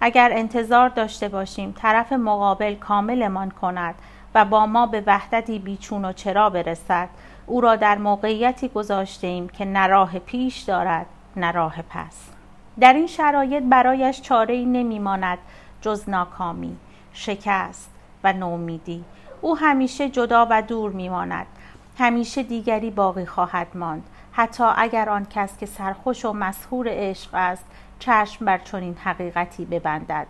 [0.00, 3.94] اگر انتظار داشته باشیم طرف مقابل کاملمان کند
[4.34, 7.08] و با ما به وحدتی بیچون و چرا برسد
[7.46, 12.28] او را در موقعیتی گذاشته ایم که نه راه پیش دارد نه راه پس.
[12.80, 15.38] در این شرایط برایش چاره ای نمی ماند
[15.80, 16.76] جز ناکامی
[17.12, 17.90] شکست
[18.24, 19.04] و نومیدی.
[19.40, 21.46] او همیشه جدا و دور می ماند
[21.98, 24.02] همیشه دیگری باقی خواهد ماند.
[24.36, 27.64] حتی اگر آن کس که سرخوش و مسهور عشق است
[27.98, 30.26] چشم بر چنین حقیقتی ببندد.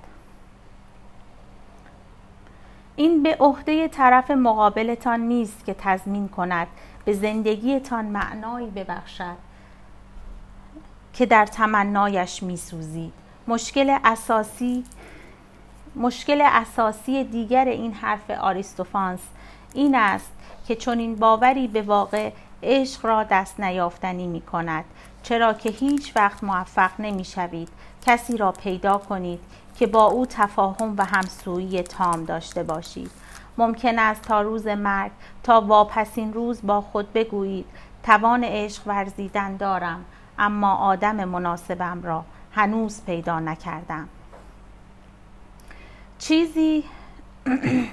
[2.97, 6.67] این به عهده طرف مقابلتان نیست که تضمین کند
[7.05, 9.37] به زندگیتان معنایی ببخشد
[11.13, 13.13] که در تمنایش میسوزید
[13.49, 14.85] مشکل اساسی
[15.97, 19.21] مشکل اساسی دیگر این حرف آریستوفانس
[19.75, 20.33] این است
[20.67, 22.31] که چون این باوری به واقع
[22.65, 24.85] عشق را دست نیافتنی می کند
[25.23, 27.69] چرا که هیچ وقت موفق نمی شوید
[28.07, 29.41] کسی را پیدا کنید
[29.79, 33.11] که با او تفاهم و همسویی تام داشته باشید.
[33.59, 37.67] ممکن است تا روز مرگ تا واپسین روز با خود بگویید
[38.03, 40.05] توان عشق ورزیدن دارم
[40.39, 44.09] اما آدم مناسبم را هنوز پیدا نکردم.
[46.19, 46.85] چیزی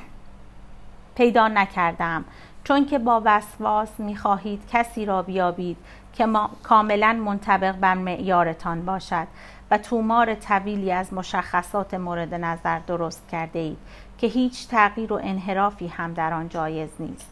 [1.15, 2.25] پیدا نکردم.
[2.63, 5.77] چون که با وسواس می‌خواهید کسی را بیابید
[6.13, 6.27] که
[6.63, 9.27] کاملا منطبق بر معیارتان باشد
[9.71, 13.77] و تومار طویلی از مشخصات مورد نظر درست کرده اید
[14.17, 17.31] که هیچ تغییر و انحرافی هم در آن جایز نیست.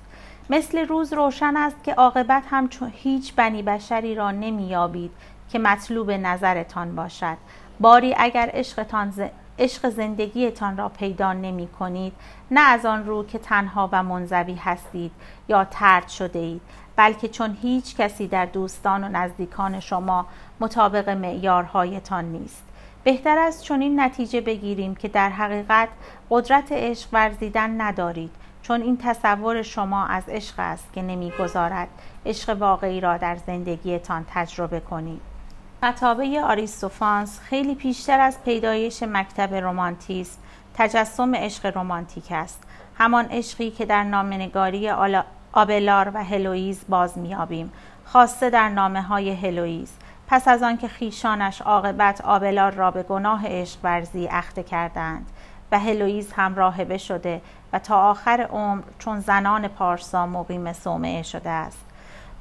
[0.49, 5.11] مثل روز روشن است که عاقبت هم هیچ بنی بشری را نمییابید
[5.49, 7.37] که مطلوب نظرتان باشد.
[7.79, 9.13] باری اگر عشقتان
[9.60, 12.13] عشق زندگیتان را پیدا نمی کنید
[12.52, 15.12] نه از آن رو که تنها و منزوی هستید
[15.48, 16.62] یا ترد شده اید
[16.95, 20.26] بلکه چون هیچ کسی در دوستان و نزدیکان شما
[20.60, 22.63] مطابق معیارهایتان نیست.
[23.04, 25.89] بهتر است چون این نتیجه بگیریم که در حقیقت
[26.30, 31.88] قدرت عشق ورزیدن ندارید چون این تصور شما از عشق است که نمی‌گذارد
[32.26, 35.28] عشق واقعی را در زندگیتان تجربه کنید.
[35.81, 40.39] خطابه آریستوفانس خیلی پیشتر از پیدایش مکتب رومانتیسم
[40.75, 42.63] تجسم عشق رومانتیک است.
[42.97, 44.89] همان عشقی که در نامنگاری
[45.53, 47.71] آبلار و هلویز باز میابیم
[48.05, 49.91] خواسته در نامه های هلویز
[50.27, 55.29] پس از آنکه خیشانش عاقبت آبلار را به گناه عشق ورزی اخته کردند
[55.71, 57.41] و هلویز هم راهبه شده
[57.73, 61.88] و تا آخر عمر چون زنان پارسا مقیم صومعه شده است.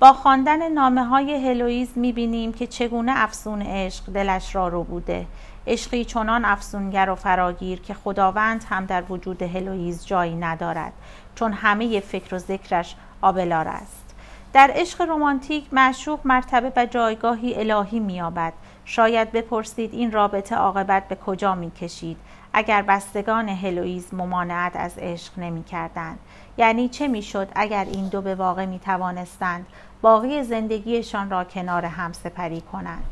[0.00, 5.26] با خواندن نامه های هلویز می‌بینیم که چگونه افسون عشق دلش را رو بوده.
[5.66, 10.92] عشقی چنان افسونگر و فراگیر که خداوند هم در وجود هلویز جایی ندارد
[11.34, 14.14] چون همه فکر و ذکرش آبلار است.
[14.52, 18.52] در عشق رمانتیک معشوق مرتبه و جایگاهی الهی مییابد.
[18.84, 22.16] شاید بپرسید این رابطه عاقبت به کجا می‌کشید؟
[22.52, 26.18] اگر بستگان هلویز ممانعت از عشق نمی کردند.
[26.56, 29.66] یعنی چه می‌شد اگر این دو به واقع می توانستند
[30.02, 33.04] باقی زندگیشان را کنار هم سپری کنند.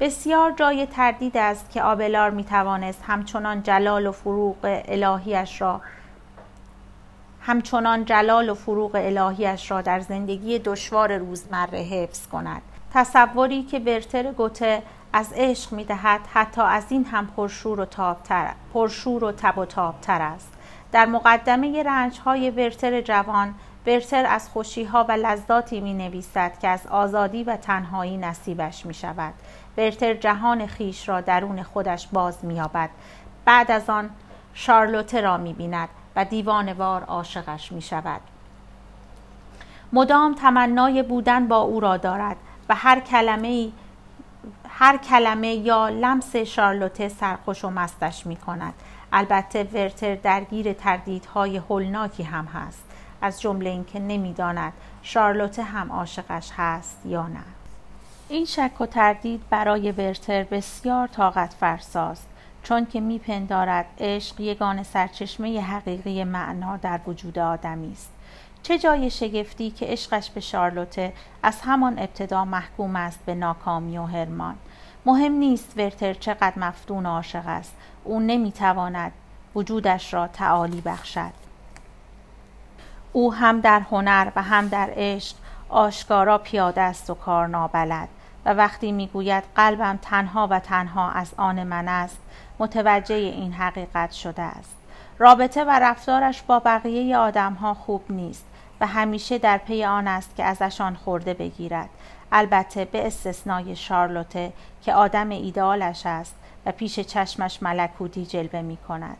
[0.00, 5.80] بسیار جای تردید است که آبلار می توانست همچنان جلال و فروغ الهیش را
[7.40, 12.62] همچنان جلال و فروغ الهیش را در زندگی دشوار روزمره حفظ کند.
[12.94, 18.52] تصوری که برتر گوته از عشق می دهد حتی از این هم پرشور و تابتر
[18.74, 20.52] پرشور و تب و تابتر است.
[20.92, 23.54] در مقدمه رنج های ورتر جوان
[23.86, 28.94] ورتر از خوشی ها و لذاتی می نویسد که از آزادی و تنهایی نصیبش می
[28.94, 29.34] شود
[29.76, 32.90] ورتر جهان خیش را درون خودش باز می یابد
[33.44, 34.10] بعد از آن
[34.54, 38.20] شارلوته را می بیند و دیوانوار عاشقش می شود
[39.92, 42.36] مدام تمنای بودن با او را دارد
[42.68, 43.72] و هر کلمه
[44.68, 48.74] هر کلمه یا لمس شارلوته سرخوش و مستش می کند
[49.12, 52.91] البته ورتر درگیر تردیدهای هولناکی هم هست.
[53.22, 57.44] از جمله اینکه نمی‌داند شارلوته هم عاشقش هست یا نه.
[58.28, 62.28] این شک و تردید برای ورتر بسیار طاقت فرساست
[62.62, 68.10] چون که میپندارد عشق یگان سرچشمه حقیقی معنا در وجود آدمی است.
[68.62, 74.04] چه جای شگفتی که عشقش به شارلوته از همان ابتدا محکوم است به ناکامی و
[74.04, 74.54] هرمان
[75.06, 79.12] مهم نیست ورتر چقدر مفتون عاشق است او نمی‌تواند
[79.54, 81.41] وجودش را تعالی بخشد.
[83.12, 85.36] او هم در هنر و هم در عشق
[85.68, 88.08] آشکارا پیاده است و کار نابلد
[88.44, 92.18] و وقتی می‌گوید قلبم تنها و تنها از آن من است
[92.58, 94.76] متوجه این حقیقت شده است
[95.18, 98.44] رابطه و رفتارش با بقیه آدم ها خوب نیست
[98.80, 101.88] و همیشه در پی آن است که ازشان خورده بگیرد
[102.32, 106.34] البته به استثنای شارلوته که آدم ایدالش است
[106.66, 109.16] و پیش چشمش ملکوتی جلوه می کند.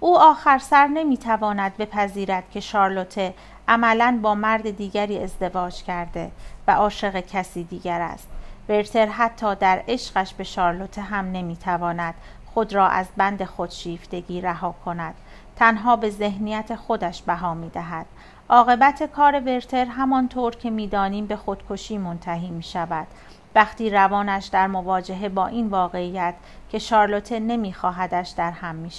[0.00, 3.34] او آخر سر نمی تواند بپذیرد که شارلوته
[3.68, 6.30] عملا با مرد دیگری ازدواج کرده
[6.68, 8.28] و عاشق کسی دیگر است.
[8.68, 12.14] ورتر حتی در عشقش به شارلوته هم نمی تواند
[12.54, 15.14] خود را از بند خودشیفتگی رها کند.
[15.56, 18.06] تنها به ذهنیت خودش بها می دهد.
[18.48, 23.06] عاقبت کار ورتر همانطور که می‌دانیم به خودکشی منتهی می شود
[23.54, 26.34] وقتی روانش در مواجهه با این واقعیت
[26.70, 28.90] که شارلوته نمیخواهدش در هم می.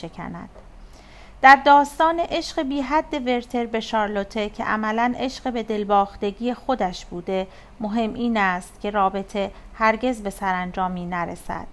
[1.41, 7.47] در داستان عشق بی حد ورتر به شارلوته که عملا عشق به دلباختگی خودش بوده
[7.79, 11.67] مهم این است که رابطه هرگز به سرانجامی نرسد.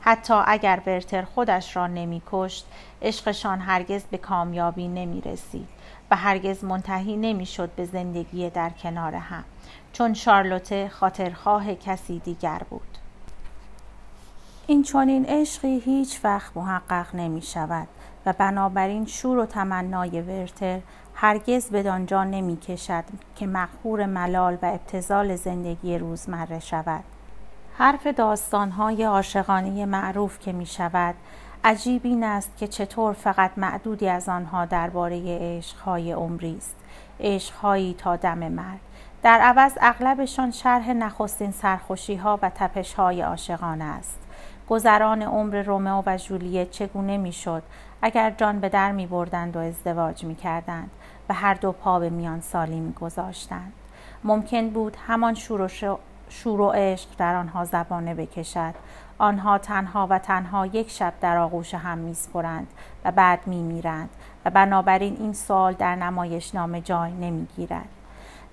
[0.00, 2.66] حتی اگر ورتر خودش را نمیکشت
[3.02, 5.68] عشقشان هرگز به کامیابی نمی رسید
[6.10, 9.44] و هرگز منتهی نمی‌شد به زندگی در کنار هم
[9.92, 12.98] چون شارلوته خاطرخواه کسی دیگر بود.
[14.66, 17.88] این چنین عشقی هیچ وقت محقق نمی شود
[18.28, 20.80] و بنابراین شور و تمنای ورتر
[21.14, 23.04] هرگز به دانجا نمی کشد
[23.36, 27.04] که مقهور ملال و ابتزال زندگی روزمره شود.
[27.78, 31.14] حرف داستانهای عاشقانه معروف که می شود
[31.64, 36.76] عجیب این است که چطور فقط معدودی از آنها درباره عشقهای عمری است.
[37.20, 38.80] عشقهایی تا دم مرگ.
[39.22, 44.18] در عوض اغلبشان شرح نخستین سرخوشی ها و تپش های عاشقانه است.
[44.68, 47.62] گذران عمر رومئو و جولیت چگونه می‌شد؟
[48.02, 50.90] اگر جان به در می بردند و ازدواج می کردند
[51.28, 53.72] و هر دو پا به میان سالی می گذاشتند.
[54.24, 58.74] ممکن بود همان شور و, شور و عشق در آنها زبانه بکشد.
[59.18, 62.66] آنها تنها و تنها یک شب در آغوش هم میسپرند
[63.04, 64.08] و بعد میمیرند
[64.44, 67.88] و بنابراین این سوال در نمایشنامه جای نمی‌گیرد.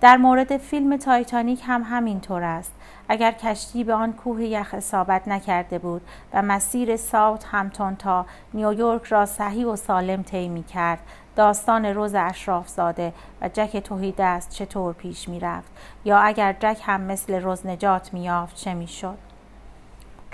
[0.01, 2.74] در مورد فیلم تایتانیک هم همینطور است.
[3.09, 6.01] اگر کشتی به آن کوه یخ اصابت نکرده بود
[6.33, 10.99] و مسیر ساوت همتون تا نیویورک را صحیح و سالم طی می کرد
[11.35, 15.71] داستان روز اشراف زاده و جک توهیده است چطور پیش می رفت
[16.05, 19.24] یا اگر جک هم مثل روز نجات می یافت چه می شد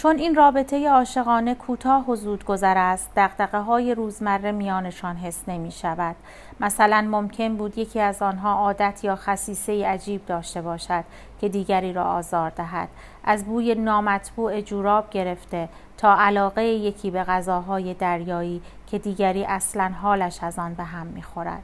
[0.02, 6.16] چون این رابطه عاشقانه کوتاه و زودگذر است دقدقه های روزمره میانشان حس نمی شود
[6.60, 11.04] مثلا ممکن بود یکی از آنها عادت یا خصیصه عجیب داشته باشد
[11.42, 12.90] که دیگری را آزار دهد.
[13.24, 20.44] از بوی نامطبوع جوراب گرفته تا علاقه یکی به غذاهای دریایی که دیگری اصلا حالش
[20.44, 21.64] از آن به هم می‌خورد.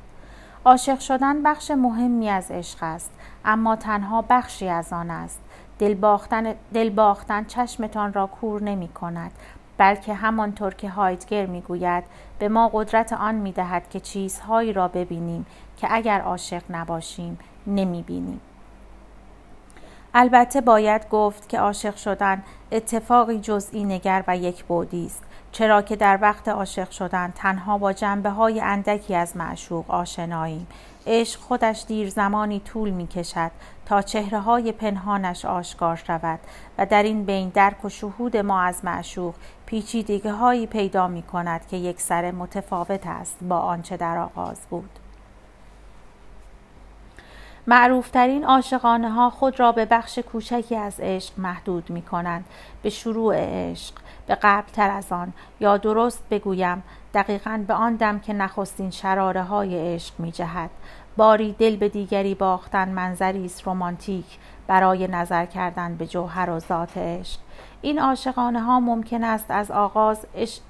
[0.65, 3.11] عاشق شدن بخش مهمی از عشق است
[3.45, 5.39] اما تنها بخشی از آن است.
[5.79, 9.31] دل باختن, دل باختن چشمتان را کور نمی کند
[9.77, 12.03] بلکه همانطور که هایدگر می‌گوید
[12.39, 15.45] به ما قدرت آن می‌دهد که چیزهایی را ببینیم
[15.77, 18.41] که اگر عاشق نباشیم نمی بینیم.
[20.13, 25.95] البته باید گفت که عاشق شدن اتفاقی جزئی نگر و یک بودی است چرا که
[25.95, 30.67] در وقت عاشق شدن تنها با جنبه های اندکی از معشوق آشناییم
[31.07, 33.51] عشق خودش دیر زمانی طول می کشد
[33.85, 36.39] تا چهره های پنهانش آشکار شود
[36.77, 39.35] و در این بین درک و شهود ما از معشوق
[39.65, 44.89] پیچیدگی هایی پیدا می کند که یک سر متفاوت است با آنچه در آغاز بود.
[47.67, 52.45] معروفترین عاشقانه ها خود را به بخش کوچکی از عشق محدود می کنند
[52.81, 53.93] به شروع عشق
[54.27, 56.83] به قبل تر از آن یا درست بگویم
[57.17, 60.69] دقیقا به آن دم که نخستین شراره های عشق می جهد
[61.17, 64.25] باری دل به دیگری باختن منظری است رمانتیک
[64.67, 67.39] برای نظر کردن به جوهر و ذات عشق.
[67.81, 70.61] این عاشقانه ها ممکن است از آغاز عشق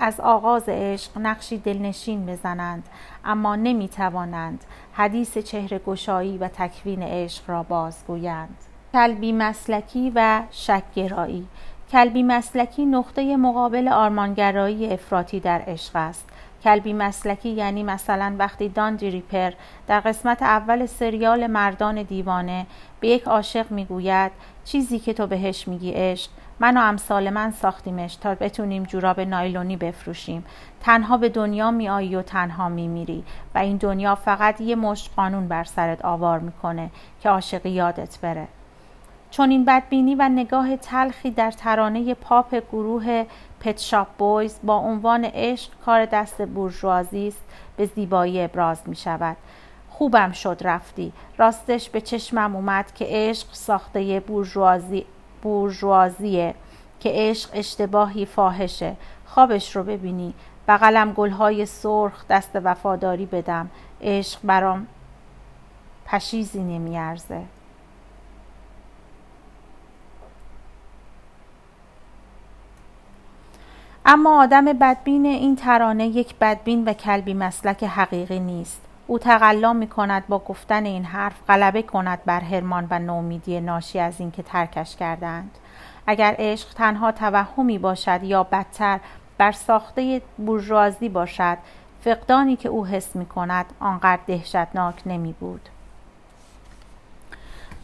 [0.00, 2.88] از آغاز عشق نقشی دلنشین بزنند
[3.24, 8.56] اما نمی توانند حدیث چهره گشایی و تکوین عشق را بازگویند.
[8.92, 11.46] کلبی مسلکی و شکگرایی.
[11.94, 16.28] کلبی مسلکی نقطه مقابل آرمانگرایی افراطی در عشق است.
[16.64, 19.52] کلبی مسلکی یعنی مثلا وقتی دان ریپر
[19.86, 22.66] در قسمت اول سریال مردان دیوانه
[23.00, 24.32] به یک عاشق می‌گوید
[24.64, 26.30] چیزی که تو بهش میگی عشق
[26.60, 30.44] من و امثال من ساختیمش تا بتونیم جوراب نایلونی بفروشیم.
[30.80, 33.24] تنها به دنیا میایی و تنها میمیری.
[33.54, 36.90] و این دنیا فقط یه مشت قانون بر سرت آوار می‌کنه
[37.20, 38.48] که عاشقی یادت بره.
[39.34, 43.26] چون این بدبینی و نگاه تلخی در ترانه پاپ گروه
[43.60, 47.42] پتشاپ بویز با عنوان عشق کار دست بورژوازی است
[47.76, 49.36] به زیبایی ابراز می شود.
[49.90, 51.12] خوبم شد رفتی.
[51.38, 55.06] راستش به چشمم اومد که عشق ساخته بورژوازی
[55.42, 56.54] بورژوازیه
[57.00, 58.96] که عشق اشتباهی فاحشه.
[59.26, 60.34] خوابش رو ببینی.
[60.68, 63.70] بغلم گلهای سرخ دست وفاداری بدم.
[64.02, 64.86] عشق برام
[66.06, 67.42] پشیزی نمیارزه.
[74.06, 78.80] اما آدم بدبین این ترانه یک بدبین و کلبی مسلک حقیقی نیست.
[79.06, 83.98] او تقلا می کند با گفتن این حرف غلبه کند بر هرمان و نومیدی ناشی
[83.98, 85.58] از اینکه ترکش کردند
[86.06, 89.00] اگر عشق تنها توهمی باشد یا بدتر
[89.38, 91.58] بر ساخته بورژوازی باشد
[92.00, 95.68] فقدانی که او حس می کند آنقدر دهشتناک نمی بود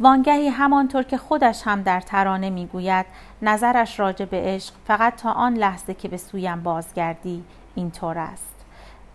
[0.03, 3.07] وانگهی همانطور که خودش هم در ترانه می‌گوید
[3.42, 7.44] نظرش راجع به عشق فقط تا آن لحظه که به سویم بازگردی
[7.74, 8.55] اینطور است.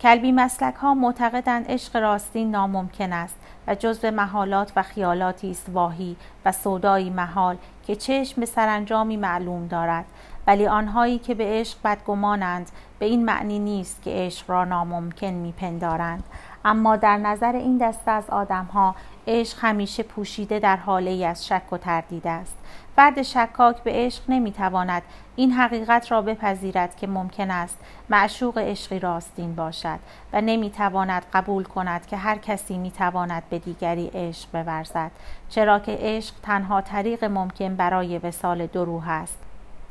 [0.00, 6.16] کلبی مسلک ها معتقدند عشق راستی ناممکن است و جزو محالات و خیالاتی است واهی
[6.44, 7.56] و سودایی محال
[7.86, 10.04] که چشم به سرانجامی معلوم دارد.
[10.46, 16.24] ولی آنهایی که به عشق بدگمانند به این معنی نیست که عشق را ناممکن میپندارند.
[16.64, 18.94] اما در نظر این دسته از آدمها
[19.26, 22.56] عشق همیشه پوشیده در حاله ای از شک و تردید است.
[22.96, 25.02] فرد شکاک به عشق نمی‌تواند
[25.36, 27.78] این حقیقت را بپذیرد که ممکن است
[28.10, 29.98] معشوق عشقی راستین باشد
[30.32, 35.10] و نمی‌تواند قبول کند که هر کسی می‌تواند به دیگری عشق بورزد
[35.48, 39.38] چرا که عشق تنها طریق ممکن برای وسال دو روح است.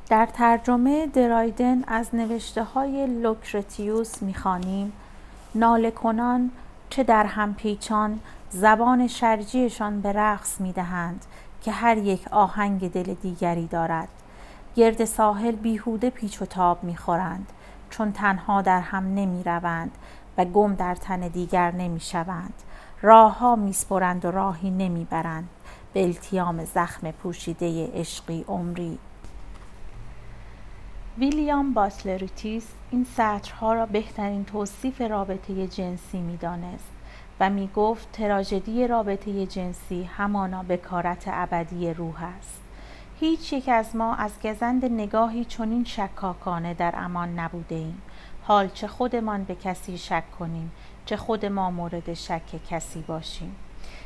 [0.10, 4.94] در ترجمه درایدن از نوشته های لوکرتیوس می‌خوانیم
[5.56, 6.52] ناله کنان
[6.90, 8.20] چه در هم پیچان
[8.50, 11.26] زبان شرجیشان به رقص می دهند
[11.62, 14.10] که هر یک آهنگ دل دیگری دارد.
[14.76, 17.54] گرد ساحل بیهوده پیچ و تاب می خورند
[17.90, 19.92] چون تنها در هم نمی روند
[20.38, 22.54] و گم در تن دیگر نمی شوند
[23.02, 25.50] راه ها می سپرند و راهی نمی برند
[25.94, 28.98] به التیام زخم پوشیده عشقی عمری.
[31.18, 36.95] ویلیام باتلر ییتس این سطرها را بهترین توصیف رابطه جنسی می دانست
[37.40, 42.62] و می گفت تراژدی رابطه جنسی همانا بکارت ابدی روح است.
[43.20, 48.02] هیچ یک از ما از گزند نگاهی چنین شکاکانه در امان نبوده ایم.
[48.44, 50.72] حال چه خودمان به کسی شک کنیم
[51.06, 53.56] چه خود ما مورد شک کسی باشیم.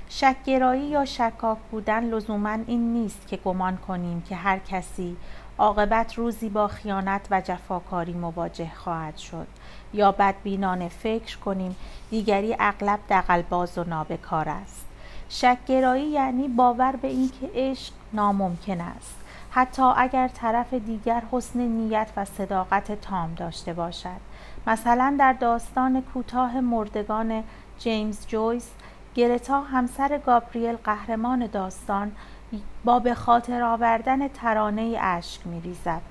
[0.10, 5.18] شکگرایی یا شکاک بودن لزوما این نیست که گمان کنیم که هر کسی
[5.58, 9.48] عاقبت روزی با خیانت و جفاکاری مواجه خواهد شد.
[9.94, 11.76] یا بدبینانه فکر کنیم
[12.10, 14.86] دیگری اغلب دقلباز و نابکار است.
[15.30, 19.16] شکگرایی یعنی باور به اینکه عشق ناممکن است.
[19.52, 24.20] حتی اگر طرف دیگر حسن نیت و صداقت تام داشته باشد.
[24.68, 27.44] مثلا در داستان کوتاه مردگان
[27.80, 28.70] جیمز جویس
[29.16, 32.12] گرتا همسر گابریل قهرمان داستان
[32.84, 36.02] با به خاطر آوردن ترانه اشک می ریزد.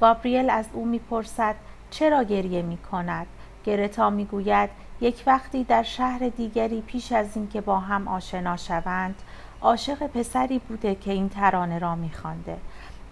[0.00, 1.54] گابریل از او می‌پرسد
[1.92, 3.26] چرا گریه می کند؟
[3.64, 4.70] گرتا می گوید
[5.00, 9.14] یک وقتی در شهر دیگری پیش از اینکه با هم آشنا شوند
[9.62, 12.56] عاشق پسری بوده که این ترانه را میخوانده.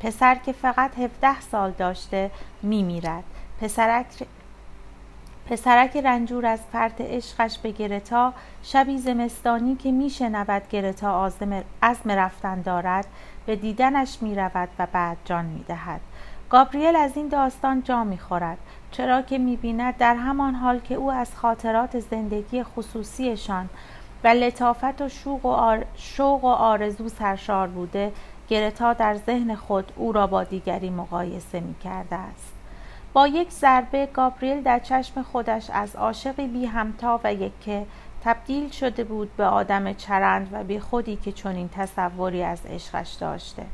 [0.01, 2.31] پسر که فقط 17 سال داشته
[2.63, 3.25] میمیرد.
[3.61, 4.07] پسرک
[5.51, 11.33] پسرک رنجور از فرط عشقش به گرتا شبی زمستانی که میشنود گرتا
[11.83, 13.07] عزم رفتن دارد
[13.47, 16.01] به دیدنش می‌رود و بعد جان می‌دهد.
[16.51, 18.59] گابریل از این داستان جا می‌خورد
[18.91, 23.69] چرا که می‌بیند در همان حال که او از خاطرات زندگی خصوصیشان
[24.25, 28.13] و لطافت و شوق و, شوق و آرزو سرشار بوده
[28.49, 32.55] گرتا در ذهن خود او را با دیگری مقایسه می کرده است.
[33.13, 37.87] با یک ضربه گابریل در چشم خودش از عاشقی بی همتا و یکه
[38.25, 43.67] تبدیل شده بود به آدم چرند و بی خودی که چنین تصوری از عشقش داشته.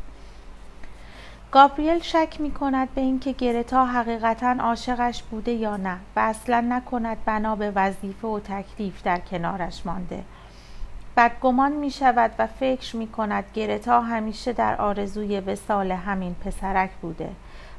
[1.50, 7.16] گابریل شک می کند به اینکه گرتا حقیقتا عاشقش بوده یا نه و اصلا نکند
[7.24, 10.24] بنا به وظیفه و تکلیف در کنارش مانده.
[11.16, 17.30] بدگمان می شود و فکر می کند گرتا همیشه در آرزوی وسال همین پسرک بوده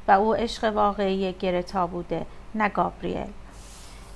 [0.08, 3.28] و او عشق واقعی گرتا بوده نه گابریل.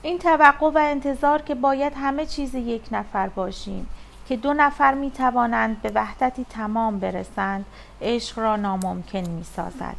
[0.01, 3.87] این توقع و انتظار که باید همه چیز یک نفر باشیم
[4.28, 7.65] که دو نفر می توانند به وحدتی تمام برسند
[8.01, 9.95] عشق را ناممکن می سازد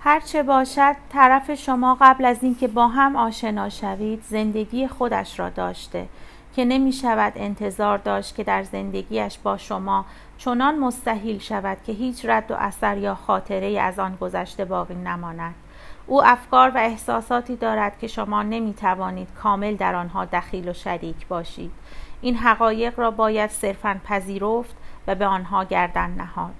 [0.00, 6.08] هرچه باشد طرف شما قبل از اینکه با هم آشنا شوید زندگی خودش را داشته
[6.56, 10.04] که نمی شود انتظار داشت که در زندگیش با شما
[10.38, 15.54] چنان مستحیل شود که هیچ رد و اثر یا خاطره از آن گذشته باقی نماند.
[16.06, 21.26] او افکار و احساساتی دارد که شما نمی توانید کامل در آنها دخیل و شریک
[21.26, 21.70] باشید.
[22.20, 26.54] این حقایق را باید صرفا پذیرفت و به آنها گردن نهاد.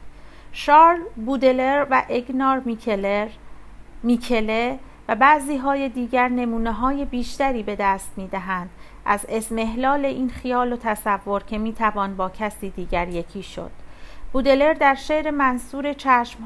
[0.53, 3.29] شارل بودلر و اگنار میکلر
[4.03, 4.79] میکله
[5.09, 8.71] و بعضی های دیگر نمونه های بیشتری به دست می دهند
[9.05, 13.71] از اسمهلال این خیال و تصور که می توان با کسی دیگر یکی شد.
[14.33, 15.95] بودلر در شعر منصور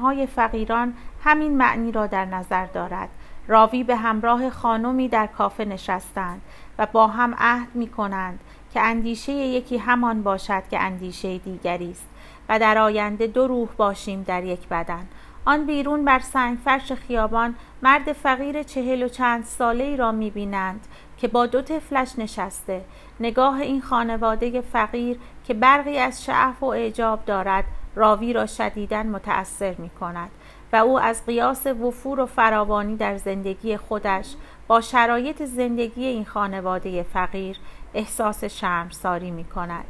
[0.01, 0.93] های فقیران
[1.23, 3.09] همین معنی را در نظر دارد.
[3.47, 6.41] راوی به همراه خانمی در کافه نشستند
[6.77, 8.39] و با هم عهد می کنند
[8.73, 12.07] که اندیشه یکی همان باشد که اندیشه دیگری است
[12.49, 15.07] و در آینده دو روح باشیم در یک بدن.
[15.45, 20.31] آن بیرون بر سنگ فرش خیابان مرد فقیر چهل و چند ساله ای را می
[20.31, 22.81] بینند که با دو طفلش نشسته.
[23.19, 27.63] نگاه این خانواده فقیر که برقی از شعف و اعجاب دارد
[27.95, 30.31] راوی را شدیداً متأثر می کند
[30.73, 34.35] و او از قیاس وفور و فراوانی در زندگی خودش
[34.67, 37.57] با شرایط زندگی این خانواده فقیر
[37.93, 39.85] احساس شرمساری می کند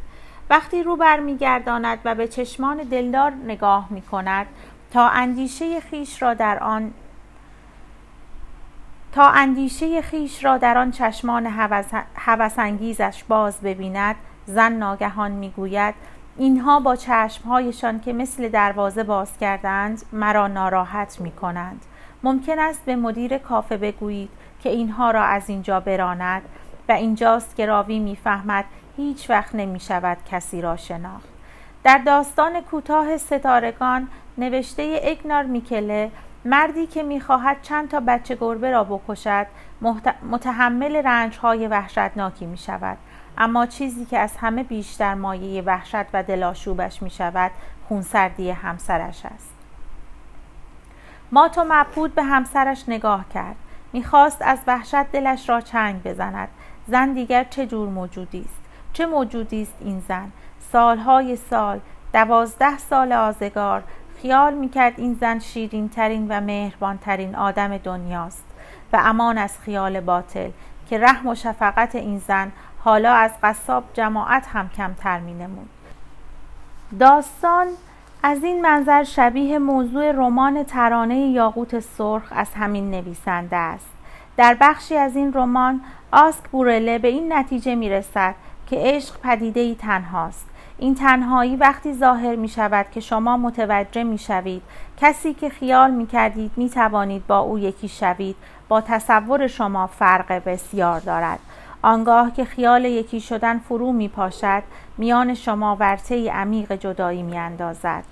[0.49, 4.47] وقتی رو برمیگرداند و به چشمان دلدار نگاه می کند
[4.91, 6.93] تا اندیشه خیش را در آن
[9.11, 11.45] تا اندیشه خیش را در آن چشمان
[12.15, 15.95] هوسانگیزش باز ببیند زن ناگهان می‌گوید
[16.37, 21.85] اینها با چشمهایشان که مثل دروازه باز کردند مرا ناراحت می کنند
[22.23, 24.29] ممکن است به مدیر کافه بگویید
[24.63, 26.41] که اینها را از اینجا براند.
[26.89, 28.65] و اینجاست که راوی می‌فهمد
[28.97, 31.29] هیچ وقت نمی شود کسی را شناخت.
[31.83, 34.07] در داستان کوتاه ستارگان
[34.37, 36.11] نوشته اگنار میکله
[36.45, 39.47] مردی که می‌خواهد چند تا بچه گربه را بکشد
[40.31, 42.97] متحمل رنجهای وحشتناکی می شود
[43.37, 47.51] اما چیزی که از همه بیشتر مایه وحشت و دلاشوبش می شود
[47.87, 49.53] خونسردی همسرش است.
[51.31, 53.55] مات و مبهود به همسرش نگاه کرد.
[53.93, 56.49] می‌خواست از وحشت دلش را چنگ بزند.
[56.87, 58.61] زن دیگر چه جور موجودی است
[58.93, 60.31] چه موجودی است این زن
[60.71, 61.79] سالهای سال
[62.13, 63.83] دوازده سال آزگار
[64.21, 68.45] خیال می‌کرد این زن شیرین ترین و مهربان ترین آدم دنیاست
[68.93, 70.49] و امان از خیال باطل
[70.89, 75.69] که رحم و شفقت این زن حالا از قصاب جماعت هم کمتر می نمود.
[76.99, 77.67] داستان
[78.23, 83.92] از این منظر شبیه موضوع رمان ترانه یاقوت سرخ از همین نویسنده است.
[84.37, 85.81] در بخشی از این رمان
[86.11, 88.35] آسک بورله به این نتیجه می رسد
[88.67, 90.45] که عشق پدیده ای تنهاست.
[90.77, 94.61] این تنهایی وقتی ظاهر می شود که شما متوجه می شوید
[94.97, 98.35] کسی که خیال می کردید می توانید با او یکی شوید.
[98.67, 101.39] با تصور شما فرق بسیار دارد.
[101.81, 104.63] آنگاه که خیال یکی شدن فرو می پاشد
[104.97, 108.03] میان شما ورته عمیق جدایی می اندازد.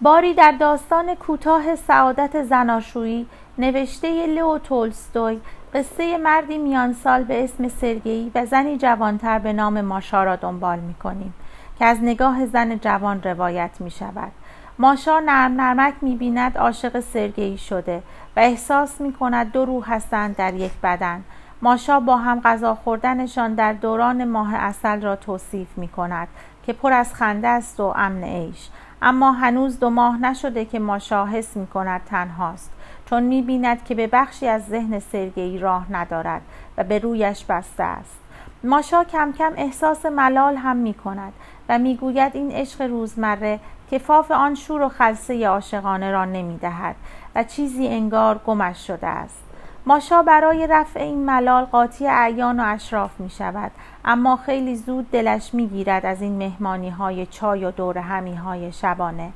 [0.00, 3.26] باری در داستان کوتاه سعادت زناشویی
[3.58, 5.40] نوشته لو تولستوی
[5.74, 10.78] قصه مردی میان سال به اسم سرگئی و زنی جوانتر به نام ماشا را دنبال
[10.78, 11.34] می کنیم
[11.78, 14.32] که از نگاه زن جوان روایت می شود
[14.78, 18.02] ماشا نرم نرمک می بیند عاشق سرگئی شده
[18.36, 21.24] و احساس می کند دو روح هستند در یک بدن.
[21.62, 26.28] ماشا با هم غذا خوردنشان در دوران ماه اصل را توصیف می کند
[26.66, 28.68] که پر از خنده است و امن عیش.
[29.02, 32.70] اما هنوز دو ماه نشده که ماشا حس می کند تنهاست.
[33.12, 36.42] چون می بیند که به بخشی از ذهن سرگئی راه ندارد
[36.78, 38.18] و به رویش بسته است.
[38.64, 41.32] ماشا کم کم احساس ملال هم می کند
[41.68, 43.60] و می گوید این عشق روزمره
[43.90, 46.96] کفاف آن شور و خلصه عاشقانه را نمی دهد
[47.34, 49.44] و چیزی انگار گمش شده است.
[49.86, 53.70] ماشا برای رفع این ملال قاطی اعیان و اشراف می شود
[54.04, 58.72] اما خیلی زود دلش می گیرد از این مهمانی های چای و دور همی های
[58.72, 59.32] شبانه.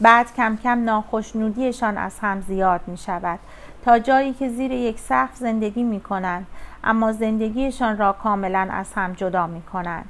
[0.00, 3.38] بعد کم کم ناخشنودیشان از هم زیاد می شود
[3.84, 6.46] تا جایی که زیر یک سقف زندگی می کنند
[6.84, 10.08] اما زندگیشان را کاملا از هم جدا می کنند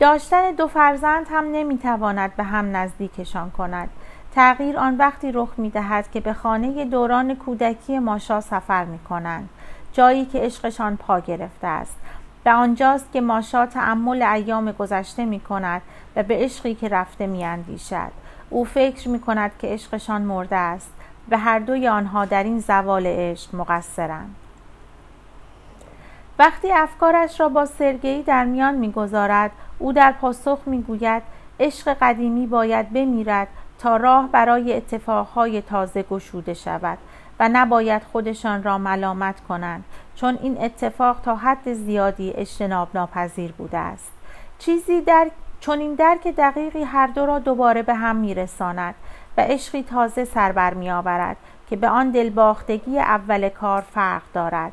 [0.00, 3.88] داشتن دو فرزند هم نمی تواند به هم نزدیکشان کند.
[4.34, 9.48] تغییر آن وقتی رخ می دهد که به خانه دوران کودکی ماشا سفر می کنند
[9.92, 11.96] جایی که عشقشان پا گرفته است.
[12.46, 15.82] و آنجاست که ماشا تعمل ایام گذشته می کند
[16.16, 18.12] و به عشقی که رفته می اندیشد.
[18.50, 20.92] او فکر می کند که عشقشان مرده است
[21.30, 24.34] و هر دوی آنها در این زوال عشق مقصرند.
[26.38, 31.22] وقتی افکارش را با سرگئی در میان می‌گذارد او در پاسخ می‌گوید
[31.60, 33.48] عشق قدیمی باید بمیرد
[33.78, 36.98] تا راه برای اتفاقهای تازه گشوده شود
[37.40, 39.84] و نباید خودشان را ملامت کنند
[40.16, 44.12] چون این اتفاق تا حد زیادی اجتناب ناپذیر بوده است
[44.58, 45.30] چیزی در
[45.60, 48.94] چون این درک دقیقی هر دو را دوباره به هم میرساند
[49.36, 51.36] و عشقی تازه سر می آورد
[51.70, 54.72] که به آن دلباختگی اول کار فرق دارد.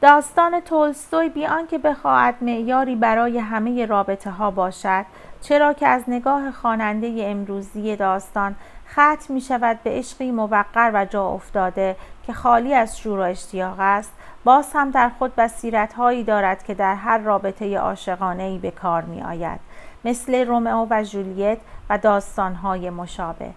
[0.00, 5.04] داستان تولستوی بیان که بخواهد معیاری برای همه رابطه ها باشد
[5.40, 8.54] چرا که از نگاه خواننده امروزی داستان
[8.90, 13.76] ختم می شود به عشقی موقر و جا افتاده که خالی از شور و اشتیاق
[13.78, 14.12] است
[14.44, 19.02] باز هم در خود بصیرت هایی دارد که در هر رابطه عاشقانه ای به کار
[19.02, 19.60] می آید
[20.04, 21.58] مثل رومئو و جولیت
[21.90, 23.50] و داستان های مشابه.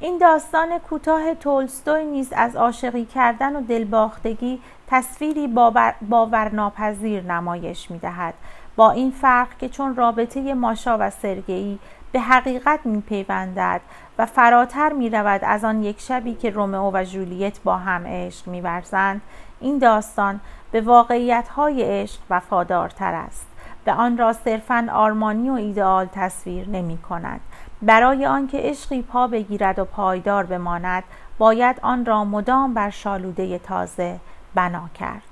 [0.00, 7.98] این داستان کوتاه تولستوی نیز از عاشقی کردن و دلباختگی تصویری باور باورناپذیر نمایش می
[7.98, 8.34] دهد
[8.76, 11.78] با این فرق که چون رابطه ماشا و سرگئی
[12.12, 13.80] به حقیقت می پیوندد
[14.18, 18.48] و فراتر می رود از آن یک شبی که رومئو و جولیت با هم عشق
[18.48, 19.20] می ورزند
[19.60, 20.40] این داستان
[20.72, 23.46] به واقعیت های عشق وفادارتر است.
[23.86, 27.40] به آن را صرفا آرمانی و ایدئال تصویر نمی کند.
[27.82, 31.04] برای آنکه عشقی پا بگیرد و پایدار بماند
[31.38, 34.20] باید آن را مدام بر شالوده تازه
[34.54, 35.22] بنا کرد.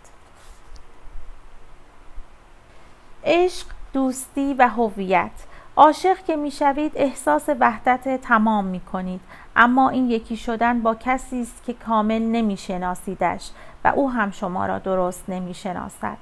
[3.24, 5.30] عشق دوستی و هویت.
[5.76, 9.20] عاشق که می‌شوید احساس وحدت تمام می کنید
[9.56, 13.50] اما این یکی شدن با کسی است که کامل نمیشناسیدش
[13.84, 16.16] و او هم شما را درست نمی‌شناسد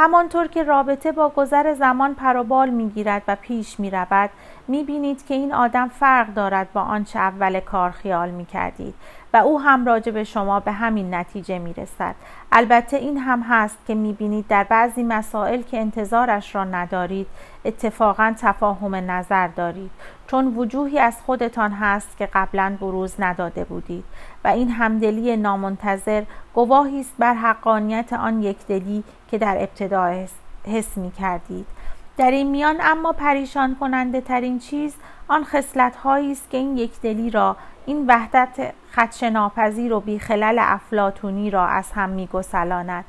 [0.00, 4.30] همانطور که رابطه با گذر زمان پروبال می‌گیرد و پیش می رود
[4.68, 8.94] می بینید که این آدم فرق دارد با آنچه اول کار خیال می کردید
[9.34, 12.14] و او هم راجع به شما به همین نتیجه می رسد.
[12.52, 17.26] البته این هم هست که می بینید در بعضی مسائل که انتظارش را ندارید
[17.64, 19.90] اتفاقا تفاهم نظر دارید
[20.26, 24.04] چون وجوهی از خودتان هست که قبلا بروز نداده بودید
[24.44, 26.22] و این همدلی نامنتظر
[26.54, 30.26] گواهی است بر حقانیت آن یکدلی که در ابتدا
[30.64, 31.66] حس می کردید
[32.16, 34.94] در این میان اما پریشان کننده ترین چیز
[35.28, 37.56] آن خصلت هایی است که این یکدلی را
[37.86, 43.04] این وحدت خدش ناپذیر و بیخلل افلاتونی را از هم میگسلاند.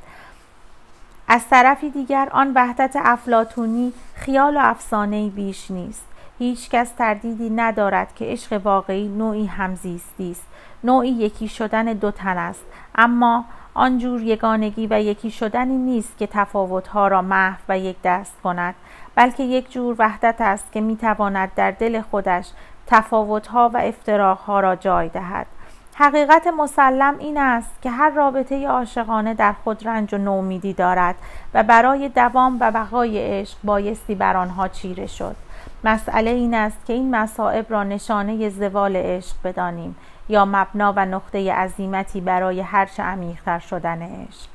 [1.28, 6.06] از طرفی دیگر آن وحدت افلاتونی خیال و افسانه بیش نیست.
[6.38, 10.46] هیچ کس تردیدی ندارد که عشق واقعی نوعی همزیستی است.
[10.84, 12.64] نوعی یکی شدن دو تن است.
[12.94, 13.44] اما
[13.74, 18.74] آنجور یگانگی و یکی شدنی نیست که تفاوتها را محو و یک دست کند
[19.14, 22.50] بلکه یک جور وحدت است که می‌تواند در دل خودش
[22.86, 25.46] تفاوتها و افتراقها را جای دهد.
[25.94, 31.14] حقیقت مسلم این است که هر رابطه عاشقانه در خود رنج و نومیدی دارد
[31.54, 35.36] و برای دوام و بقای عشق بایستی بر آنها چیره شد.
[35.84, 39.96] مسئله این است که این مصائب را نشانه زوال عشق بدانیم.
[40.30, 44.48] یا مبنا و نقطه عظیمتی برای هرچه عمیقتر شدن عشق.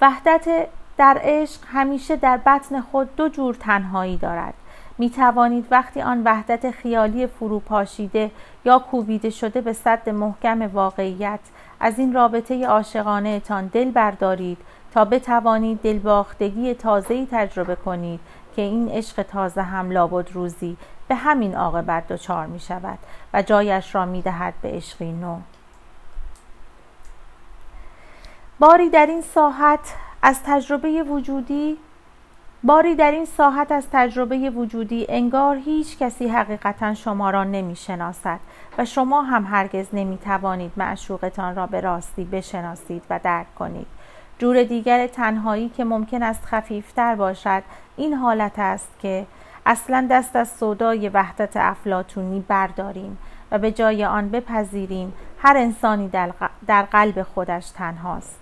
[0.00, 4.54] وحدت در عشق همیشه در بطن خود دو جور تنهایی دارد.
[4.98, 8.30] می توانید وقتی آن وحدت خیالی فروپاشیده
[8.64, 11.40] یا کوبیده شده به صد محکم واقعیت
[11.80, 14.58] از این رابطه عاشقانه تان دل بردارید
[14.94, 18.20] تا بتوانید دلباختگی تازه‌ای تجربه کنید
[18.56, 20.76] که این عشق تازه هم لابد روزی
[21.08, 22.98] به همین عاقبت دچار می شود
[23.34, 25.36] و جایش را می دهد به عشقی نو.
[28.58, 31.78] باری در این ساحت از تجربه وجودی
[32.64, 38.40] باری در این ساحت از تجربه وجودی انگار هیچ کسی حقیقتا شما را نمی شناسد
[38.78, 43.86] و شما هم هرگز نمی توانید معشوقتان را به راستی بشناسید و درک کنید.
[44.38, 47.62] جور دیگر تنهایی که ممکن است خفیفتر باشد
[47.96, 49.26] این حالت است که
[49.66, 53.18] اصلا دست از صدای وحدت افلاتونی برداریم
[53.50, 56.08] و به جای آن بپذیریم هر انسانی
[56.66, 58.40] در قلب خودش تنهاست.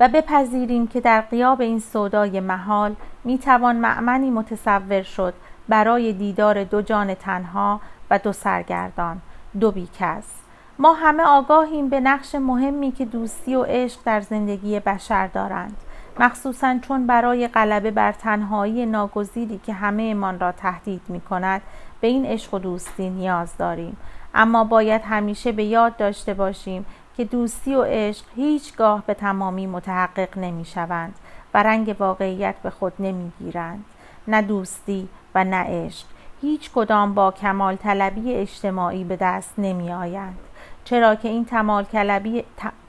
[0.00, 5.34] و بپذیریم که در قیاب این سودای محال می‌توان معمنی متصور شد
[5.68, 7.80] برای دیدار دو جان تنها
[8.10, 9.20] و دو سرگردان
[9.60, 10.43] دو بیکس.
[10.78, 15.76] ما همه آگاهیم به نقش مهمی که دوستی و عشق در زندگی بشر دارند
[16.20, 21.62] مخصوصا چون برای غلبه بر تنهایی ناگزیری که همه من را تهدید می کند
[22.00, 23.96] به این عشق و دوستی نیاز داریم.
[24.34, 30.38] اما باید همیشه به یاد داشته باشیم که دوستی و عشق هیچگاه به تمامی متحقق
[30.38, 31.14] نمی شوند
[31.54, 33.84] و رنگ واقعیت به خود نمی گیرند
[34.28, 36.06] نه دوستی و نه عشق.
[36.40, 40.38] هیچ کدام با کمال طلبی اجتماعی به دست نمی آیند
[40.84, 41.44] چرا که این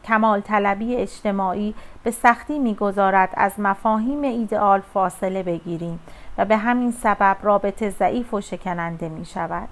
[0.04, 6.00] کمال طلبی اجتماعی به سختی می‌گذارد از مفاهیم ایدئال فاصله بگیریم
[6.38, 9.70] و به همین سبب رابطه ضعیف و شکننده می شود.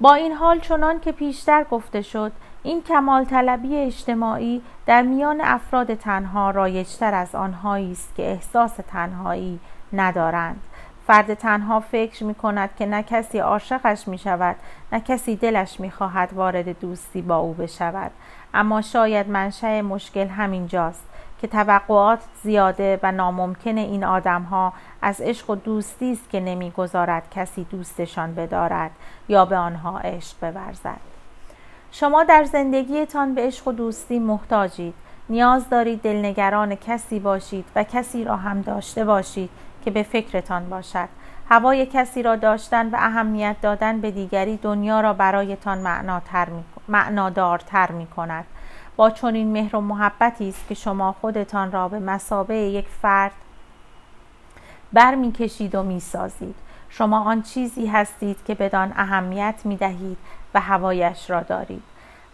[0.00, 5.94] با این حال چنان که پیشتر گفته شد این کمال طلبی اجتماعی در میان افراد
[5.94, 9.60] تنها رایجتر از آنهایی است که احساس تنهایی
[9.92, 10.60] ندارند
[11.06, 14.56] فرد تنها فکر می کند که نه کسی عاشقش می شود
[14.92, 18.10] نه کسی دلش می خواهد وارد دوستی با او بشود.
[18.54, 21.04] اما شاید منشأ مشکل همین جاست
[21.40, 27.64] که توقعات زیاده و ناممکن این آدمها از عشق و دوستی است که نمی‌گذارد کسی
[27.64, 28.90] دوستشان بدارد
[29.28, 31.00] یا به آنها عشق بورزد.
[31.92, 34.94] شما در زندگیتان به عشق و دوستی محتاجید.
[35.28, 39.50] نیاز دارید دلنگران کسی باشید و کسی را هم داشته باشید
[39.86, 41.08] که به فکرتان باشد.
[41.48, 46.06] هوای کسی را داشتن و اهمیت دادن به دیگری دنیا را برایتان
[46.88, 48.44] معنادارتر می کند.
[48.96, 53.32] با چنین مهر و محبتی است که شما خودتان را به مسابه یک فرد
[54.92, 56.54] برمیکشید و می‌سازید.
[56.88, 60.18] شما آن چیزی هستید که بدان اهمیت می دهید
[60.54, 61.82] و هوایش را دارید.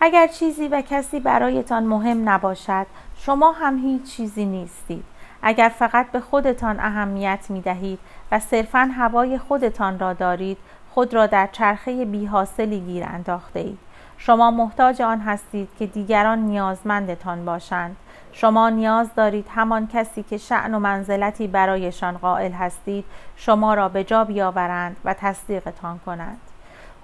[0.00, 2.86] اگر چیزی و کسی برایتان مهم نباشد
[3.16, 5.04] شما هم هیچ چیزی نیستید.
[5.42, 7.98] اگر فقط به خودتان اهمیت می دهید
[8.32, 10.58] و صرفا هوای خودتان را دارید
[10.94, 13.78] خود را در چرخه بیحاصلی گیر انداخته اید
[14.24, 17.96] شما محتاج آن هستید که دیگران نیازمندتان باشند.
[18.32, 23.04] شما نیاز دارید همان کسی که شعن و منزلتی برایشان قائل هستید
[23.36, 26.40] شما را به جا بیاورند و تصدیقتان کنند.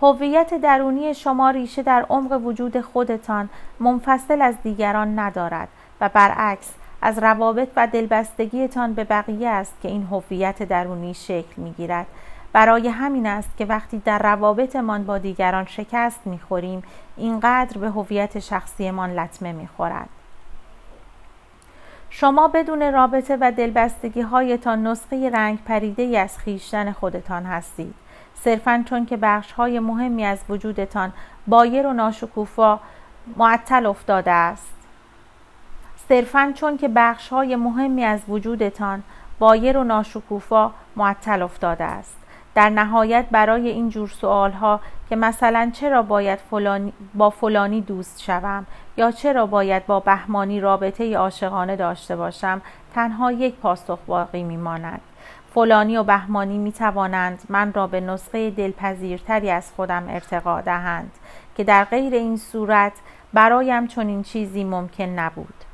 [0.02, 3.48] هویت درونی شما ریشه در عمق وجود خودتان
[3.80, 5.68] منفصل از دیگران ندارد
[6.00, 6.70] و برعکس
[7.02, 12.06] از روابط و دلبستگیتان به بقیه است که این هویت درونی شکل می‌گیرد.
[12.52, 16.82] برای همین است که وقتی در روابطمان با دیگران شکست می‌خوریم
[17.16, 20.08] اینقدر به هویت شخصیمان لطمه می‌خورد.
[22.10, 27.94] شما بدون رابطه و دلبستگی هایتان نسخه رنگ پریده از خیشتن خودتان هستید.
[28.34, 31.12] صرفا چون که بخش های مهمی از وجودتان
[31.46, 32.80] بایر و ناشکوفا
[33.36, 34.77] معطل افتاده است.
[36.08, 39.02] صرفا چون که بخش های مهمی از وجودتان
[39.38, 42.16] بایر و ناشکوفا معطل افتاده است.
[42.54, 48.22] در نهایت برای این جور سوال ها که مثلا چرا باید فلانی با فلانی دوست
[48.22, 52.60] شوم یا چرا باید با بهمانی رابطه عاشقانه داشته باشم
[52.94, 55.00] تنها یک پاسخ باقی میماند.
[55.54, 61.10] فلانی و بهمانی می توانند من را به نسخه دلپذیرتری از خودم ارتقا دهند
[61.56, 62.92] که در غیر این صورت
[63.32, 65.67] برایم چنین چیزی ممکن نبود.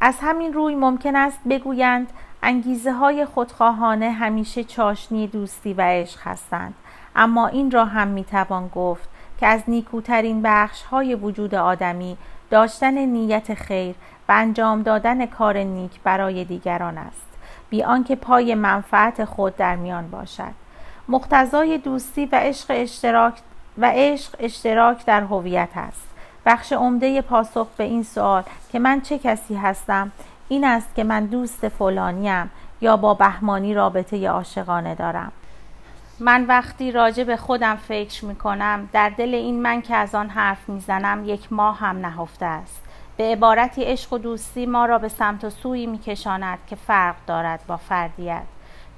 [0.00, 6.74] از همین روی ممکن است بگویند انگیزه های خودخواهانه همیشه چاشنی دوستی و عشق هستند.
[7.16, 9.08] اما این را هم می‌توان گفت
[9.40, 12.16] که از نیکوترین بخش های وجود آدمی
[12.50, 13.94] داشتن نیت خیر
[14.28, 17.26] و انجام دادن کار نیک برای دیگران است.
[17.70, 20.54] بی آنکه پای منفعت خود در میان باشد.
[21.08, 23.34] مقتضای دوستی و عشق اشتراک
[23.78, 26.05] و عشق اشتراک در هویت است.
[26.46, 28.42] بخش عمده پاسخ به این سوال
[28.72, 30.12] که من چه کسی هستم؟
[30.48, 35.32] این است که من دوست فلانیم یا با بهمانی رابطه عاشقانه دارم.
[36.20, 40.28] من وقتی راجع به خودم فکر می کنم در دل این من که از آن
[40.28, 42.82] حرف می‌زنم یک ماه هم نهفته است.
[43.16, 47.14] به عبارتی عشق و دوستی ما را به سمت و سوی می کشاند که فرق
[47.26, 48.42] دارد با فردیت.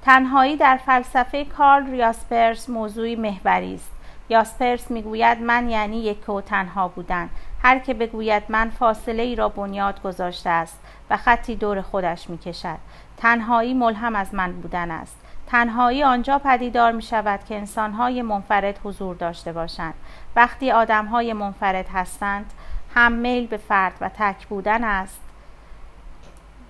[0.01, 3.98] تنهایی در فلسفه کارل ریاسپرس موضوعی محوری است.
[4.29, 7.29] یاسپرس می‌گوید من یعنی یک و تنها بودن.
[7.63, 12.37] هر که بگوید من فاصله ای را بنیاد گذاشته است و خطی دور خودش می
[12.37, 12.77] کشد
[13.17, 15.17] تنهایی ملهم از من بودن است.
[15.47, 19.93] تنهایی آنجا پدیدار می شود که انسانهای منفرد حضور داشته باشند.
[20.35, 22.53] وقتی آدمهای منفرد هستند
[22.95, 25.21] هم میل به فرد و تک بودن است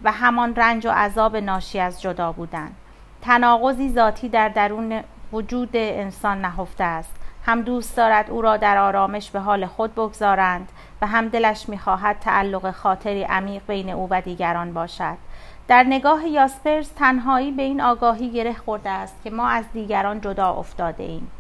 [0.04, 2.72] و همان رنج و عذاب ناشی از جدا بودن.
[3.22, 5.04] تناقضی ذاتی در درون
[5.34, 7.19] وجود انسان نهفته است.
[7.46, 10.70] هم دوست دارد او را در آرامش به حال خود بگذارند
[11.02, 15.18] و هم دلش می‌خواهد تعلق خاطری عمیق بین او و دیگران باشد.
[15.68, 20.50] در نگاه یاسپرس تنهایی به این آگاهی گره خورده است که ما از دیگران جدا
[20.54, 21.32] افتاده ایم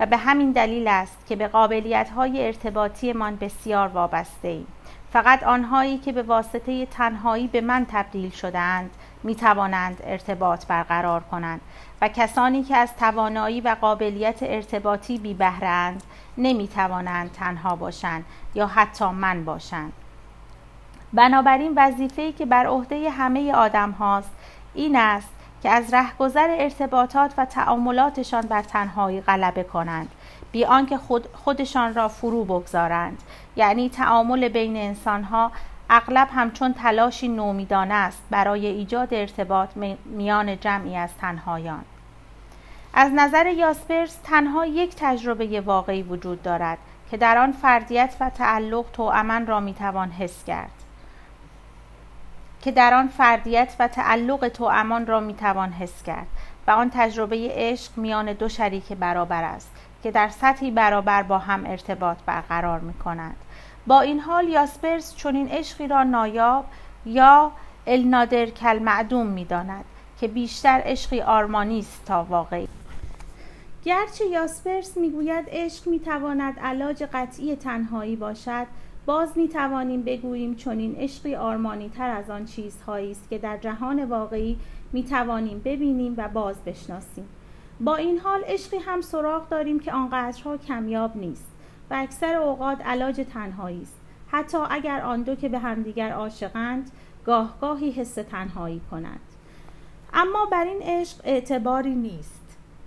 [0.00, 4.66] و به همین دلیل است که به قابلیت های ارتباطی من بسیار وابسته ایم.
[5.12, 8.90] فقط آنهایی که به واسطه تنهایی به من تبدیل شدهاند
[9.22, 11.60] می توانند ارتباط برقرار کنند
[12.00, 16.02] و کسانی که از توانایی و قابلیت ارتباطی بی بهرند
[16.38, 19.92] نمی توانند تنها باشند یا حتی من باشند.
[21.12, 24.30] بنابراین وظیفه‌ای که بر عهده همه آدم هاست
[24.74, 25.28] این است
[25.62, 30.10] که از رهگذر ارتباطات و تعاملاتشان بر تنهایی غلبه کنند
[30.52, 33.22] بی آنکه خود خودشان را فرو بگذارند.
[33.56, 35.52] یعنی تعامل بین انسانها
[35.90, 39.68] اغلب همچون تلاشی نومیدانه است برای ایجاد ارتباط
[40.04, 41.84] میان جمعی از تنهایان
[42.94, 46.78] از نظر یاسپرس تنها یک تجربه واقعی وجود دارد
[47.10, 50.70] که در آن فردیت و تعلق توأمن را می‌توان حس کرد
[52.60, 56.26] که در آن فردیت و تعلق توامان را می‌توان حس کرد
[56.66, 59.70] و آن تجربه عشق میان دو شریک برابر است
[60.02, 63.36] که در سطحی برابر با هم ارتباط برقرار می کنند.
[63.88, 66.64] با این حال یاسپرس چنین عشقی را نایاب
[67.06, 67.52] یا
[67.86, 69.84] النادر کل معدوم می داند
[70.20, 72.68] که بیشتر عشقی آرمانی است تا واقعی.
[73.84, 78.66] گرچه یاسپرس می‌گوید عشق می‌تواند علاج قطعی تنهایی باشد
[79.06, 84.04] باز می توانیم بگوییم چنین عشقی آرمانی تر از آن چیزهایی است که در جهان
[84.04, 84.58] واقعی
[84.92, 87.28] می توانیم ببینیم و باز بشناسیم.
[87.80, 91.57] با این حال عشقی هم سراغ داریم که آنقدرها کمیاب نیست.
[91.90, 94.00] و اکثر اوقات علاج تنهایی است.
[94.28, 96.90] حتی اگر آن دو که به همدیگر عاشقند
[97.24, 99.20] گاه گاهی حس تنهایی کنند.
[100.12, 102.38] اما بر این عشق اعتباری نیست.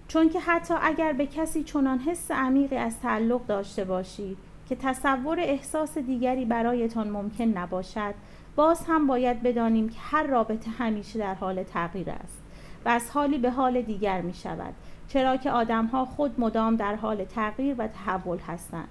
[0.08, 4.38] چون که حتی اگر به کسی چنان حس عمیقی از تعلق داشته باشید
[4.70, 8.14] که تصور احساس دیگری برایتان ممکن نباشد
[8.56, 12.42] باز هم باید بدانیم که هر رابطه همیشه در حال تغییر است
[12.86, 14.74] و از حالی به حال دیگر می شود
[15.14, 18.88] چرا که آدمها خود مدام در حال تغییر و تحول هستند.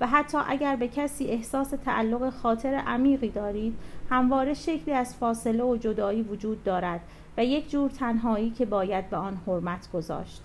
[0.00, 3.76] و حتی اگر به کسی احساس تعلق خاطر عمیقی دارید
[4.10, 7.00] همواره شکلی از فاصله و جدایی وجود دارد
[7.36, 10.42] و یک جور تنهایی که باید به آن حرمت گذاشت.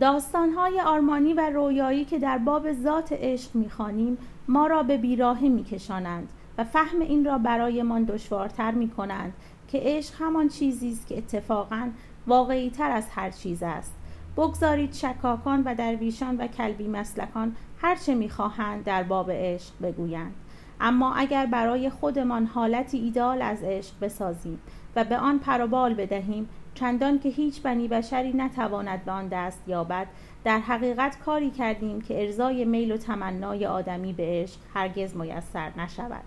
[0.00, 6.28] داستانهای آرمانی و رویایی که در باب ذات عشق می‌خوانیم ما را به بیراهه میکشانند
[6.58, 9.32] و فهم این را برایمان دشوارتر می‌کنند
[9.68, 11.88] که عشق همان چیزی است که اتفاقا
[12.26, 13.94] واقعی تر از هر چیز است.
[14.36, 20.34] بگذارید شکاکان و درویشان و کلبی مسلکان هرچه می‌خواهند در باب عشق بگویند.
[20.80, 24.58] اما اگر برای خودمان حالتی ایدال از عشق بسازیم
[24.96, 30.06] و به آن پروبال بدهیم چندان که هیچ بنی بشری نتواند به آن دست یابد
[30.44, 36.22] در حقیقت کاری کردیم که ارزای میل و تمنای آدمی به عشق هرگز میسر نشود.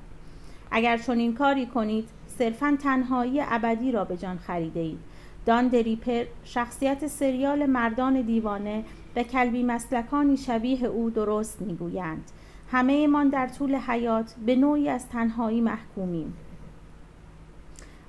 [0.71, 4.99] اگر چنین کاری کنید صرفا تنهایی ابدی را به جان خریده اید
[5.45, 8.83] دان دریپر شخصیت سریال مردان دیوانه
[9.15, 12.31] و کلبی مسلکانی شبیه او درست می‌گویند.
[12.71, 16.33] همه من در طول حیات به نوعی از تنهایی محکومیم.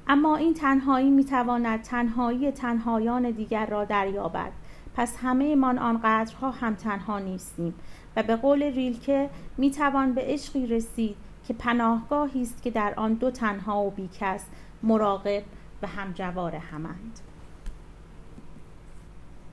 [0.08, 4.52] اما این تنهایی می‌تواند تنهایی تنهایان دیگر را دریابد.
[4.94, 7.74] پس همه من آنقدرها هم تنها نیستیم
[8.16, 11.16] و به قول ریلکه می‌توان به عشقی رسید
[11.48, 14.46] که پناهگاهی است که در آن دو تنها و بیکس
[14.82, 15.42] مراقب
[15.82, 17.20] و همجوار همند.